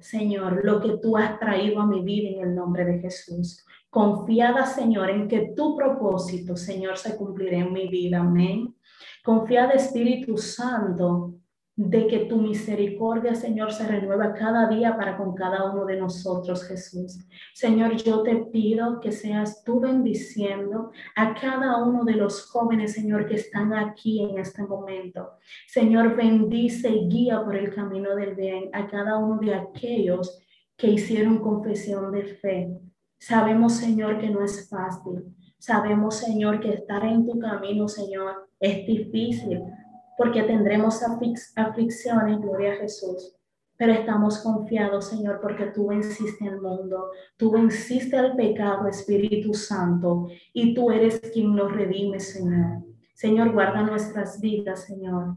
Señor, 0.00 0.64
lo 0.64 0.80
que 0.80 0.98
tú 0.98 1.16
has 1.16 1.38
traído 1.38 1.80
a 1.80 1.86
mi 1.86 2.02
vida 2.02 2.28
en 2.28 2.48
el 2.48 2.54
nombre 2.54 2.84
de 2.84 2.98
Jesús 2.98 3.64
confiada, 3.94 4.66
Señor, 4.66 5.08
en 5.08 5.28
que 5.28 5.52
tu 5.56 5.76
propósito, 5.76 6.56
Señor, 6.56 6.98
se 6.98 7.16
cumplirá 7.16 7.58
en 7.58 7.72
mi 7.72 7.86
vida. 7.86 8.18
Amén. 8.18 8.74
Confiada, 9.22 9.74
Espíritu 9.74 10.36
Santo, 10.36 11.36
de 11.76 12.06
que 12.06 12.20
tu 12.26 12.36
misericordia, 12.36 13.34
Señor, 13.34 13.72
se 13.72 13.86
renueva 13.86 14.32
cada 14.32 14.68
día 14.68 14.96
para 14.96 15.16
con 15.16 15.34
cada 15.34 15.72
uno 15.72 15.84
de 15.84 15.96
nosotros, 15.96 16.64
Jesús. 16.64 17.26
Señor, 17.52 17.96
yo 17.96 18.22
te 18.22 18.36
pido 18.36 19.00
que 19.00 19.10
seas 19.10 19.64
tú 19.64 19.80
bendiciendo 19.80 20.92
a 21.16 21.34
cada 21.34 21.82
uno 21.84 22.04
de 22.04 22.12
los 22.12 22.48
jóvenes, 22.48 22.92
Señor, 22.92 23.26
que 23.26 23.34
están 23.34 23.72
aquí 23.72 24.22
en 24.22 24.38
este 24.38 24.62
momento. 24.62 25.30
Señor, 25.66 26.14
bendice 26.14 26.90
y 26.90 27.08
guía 27.08 27.44
por 27.44 27.56
el 27.56 27.74
camino 27.74 28.14
del 28.14 28.36
bien 28.36 28.70
a 28.72 28.86
cada 28.86 29.18
uno 29.18 29.40
de 29.40 29.54
aquellos 29.54 30.38
que 30.76 30.90
hicieron 30.90 31.40
confesión 31.40 32.12
de 32.12 32.22
fe. 32.22 32.78
Sabemos, 33.18 33.74
Señor, 33.74 34.18
que 34.18 34.30
no 34.30 34.44
es 34.44 34.68
fácil. 34.68 35.24
Sabemos, 35.58 36.16
Señor, 36.16 36.60
que 36.60 36.70
estar 36.70 37.04
en 37.04 37.26
tu 37.26 37.38
camino, 37.38 37.88
Señor, 37.88 38.48
es 38.60 38.86
difícil 38.86 39.62
porque 40.16 40.42
tendremos 40.42 41.02
aflicciones, 41.02 42.40
gloria 42.40 42.72
a 42.72 42.76
Jesús. 42.76 43.36
Pero 43.76 43.92
estamos 43.92 44.38
confiados, 44.38 45.08
Señor, 45.08 45.40
porque 45.40 45.66
tú 45.66 45.88
venciste 45.88 46.46
el 46.46 46.60
mundo, 46.60 47.10
tú 47.36 47.50
venciste 47.50 48.16
al 48.16 48.36
pecado, 48.36 48.86
Espíritu 48.86 49.52
Santo, 49.52 50.28
y 50.52 50.74
tú 50.74 50.90
eres 50.90 51.20
quien 51.32 51.56
nos 51.56 51.72
redime, 51.72 52.20
Señor. 52.20 52.84
Señor, 53.14 53.52
guarda 53.52 53.82
nuestras 53.82 54.40
vidas, 54.40 54.84
Señor 54.84 55.36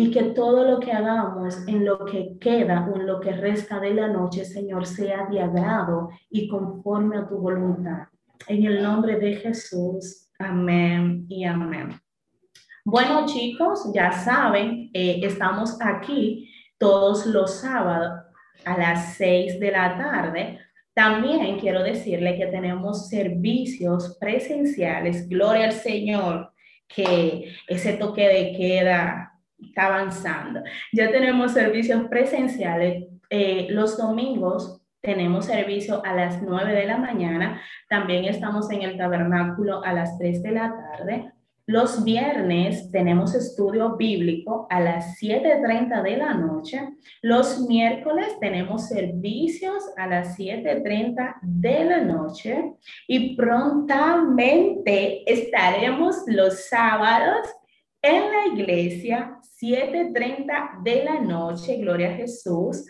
y 0.00 0.12
que 0.12 0.22
todo 0.30 0.62
lo 0.62 0.78
que 0.78 0.92
hagamos 0.92 1.66
en 1.66 1.84
lo 1.84 2.04
que 2.04 2.38
queda 2.38 2.88
o 2.88 3.00
en 3.00 3.04
lo 3.04 3.18
que 3.18 3.32
resta 3.32 3.80
de 3.80 3.94
la 3.94 4.06
noche, 4.06 4.44
Señor, 4.44 4.86
sea 4.86 5.26
de 5.26 5.40
agrado 5.40 6.10
y 6.30 6.46
conforme 6.46 7.16
a 7.16 7.26
tu 7.26 7.36
voluntad. 7.38 8.06
En 8.46 8.64
el 8.64 8.80
nombre 8.80 9.18
de 9.18 9.34
Jesús, 9.34 10.30
amén 10.38 11.26
y 11.28 11.42
amén. 11.42 12.00
Bueno, 12.90 13.26
chicos, 13.26 13.92
ya 13.92 14.10
saben, 14.12 14.88
eh, 14.94 15.20
estamos 15.22 15.76
aquí 15.78 16.50
todos 16.78 17.26
los 17.26 17.60
sábados 17.60 18.24
a 18.64 18.78
las 18.78 19.14
seis 19.14 19.60
de 19.60 19.70
la 19.70 19.98
tarde. 19.98 20.58
También 20.94 21.58
quiero 21.58 21.82
decirle 21.82 22.38
que 22.38 22.46
tenemos 22.46 23.10
servicios 23.10 24.16
presenciales. 24.18 25.28
Gloria 25.28 25.66
al 25.66 25.72
Señor, 25.72 26.54
que 26.88 27.52
ese 27.66 27.92
toque 27.92 28.26
de 28.26 28.56
queda 28.56 29.34
está 29.58 29.88
avanzando. 29.88 30.62
Ya 30.90 31.10
tenemos 31.10 31.52
servicios 31.52 32.04
presenciales. 32.08 33.04
Eh, 33.28 33.66
los 33.68 33.98
domingos 33.98 34.80
tenemos 35.02 35.44
servicio 35.44 36.02
a 36.06 36.14
las 36.14 36.40
9 36.40 36.72
de 36.72 36.86
la 36.86 36.96
mañana. 36.96 37.60
También 37.90 38.24
estamos 38.24 38.70
en 38.70 38.80
el 38.80 38.96
tabernáculo 38.96 39.84
a 39.84 39.92
las 39.92 40.16
3 40.16 40.42
de 40.42 40.52
la 40.52 40.74
tarde. 40.74 41.32
Los 41.68 42.02
viernes 42.02 42.90
tenemos 42.90 43.34
estudio 43.34 43.94
bíblico 43.98 44.66
a 44.70 44.80
las 44.80 45.20
7.30 45.20 46.02
de 46.02 46.16
la 46.16 46.32
noche. 46.32 46.80
Los 47.20 47.60
miércoles 47.68 48.38
tenemos 48.40 48.88
servicios 48.88 49.84
a 49.98 50.06
las 50.06 50.38
7.30 50.38 51.34
de 51.42 51.84
la 51.84 52.00
noche. 52.00 52.72
Y 53.06 53.36
prontamente 53.36 55.30
estaremos 55.30 56.22
los 56.26 56.64
sábados 56.70 57.46
en 58.00 58.22
la 58.32 58.46
iglesia 58.46 59.38
7.30 59.60 60.82
de 60.82 61.04
la 61.04 61.20
noche, 61.20 61.76
gloria 61.76 62.14
a 62.14 62.16
Jesús, 62.16 62.86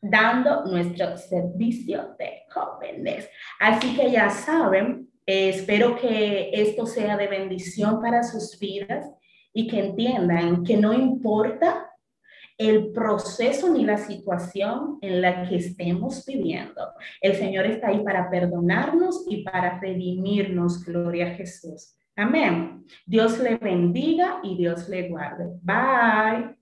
dando 0.00 0.64
nuestro 0.64 1.18
servicio 1.18 2.16
de 2.18 2.44
jóvenes. 2.48 3.28
Así 3.60 3.94
que 3.94 4.10
ya 4.10 4.30
saben, 4.30 5.10
eh, 5.26 5.50
espero 5.50 5.96
que 5.96 6.50
esto 6.52 6.86
sea 6.86 7.16
de 7.16 7.26
bendición 7.26 8.00
para 8.00 8.22
sus 8.22 8.58
vidas 8.58 9.06
y 9.52 9.66
que 9.66 9.80
entiendan 9.80 10.62
que 10.62 10.76
no 10.76 10.92
importa 10.92 11.90
el 12.58 12.92
proceso 12.92 13.68
ni 13.70 13.84
la 13.84 13.98
situación 13.98 14.98
en 15.02 15.20
la 15.20 15.46
que 15.48 15.56
estemos 15.56 16.24
viviendo. 16.24 16.80
El 17.20 17.34
Señor 17.34 17.66
está 17.66 17.88
ahí 17.88 18.02
para 18.02 18.30
perdonarnos 18.30 19.26
y 19.28 19.42
para 19.42 19.78
redimirnos, 19.78 20.84
gloria 20.84 21.28
a 21.28 21.34
Jesús. 21.34 21.94
Amén. 22.16 22.86
Dios 23.04 23.38
le 23.40 23.56
bendiga 23.56 24.40
y 24.42 24.56
Dios 24.56 24.88
le 24.88 25.08
guarde. 25.08 25.44
Bye. 25.62 26.56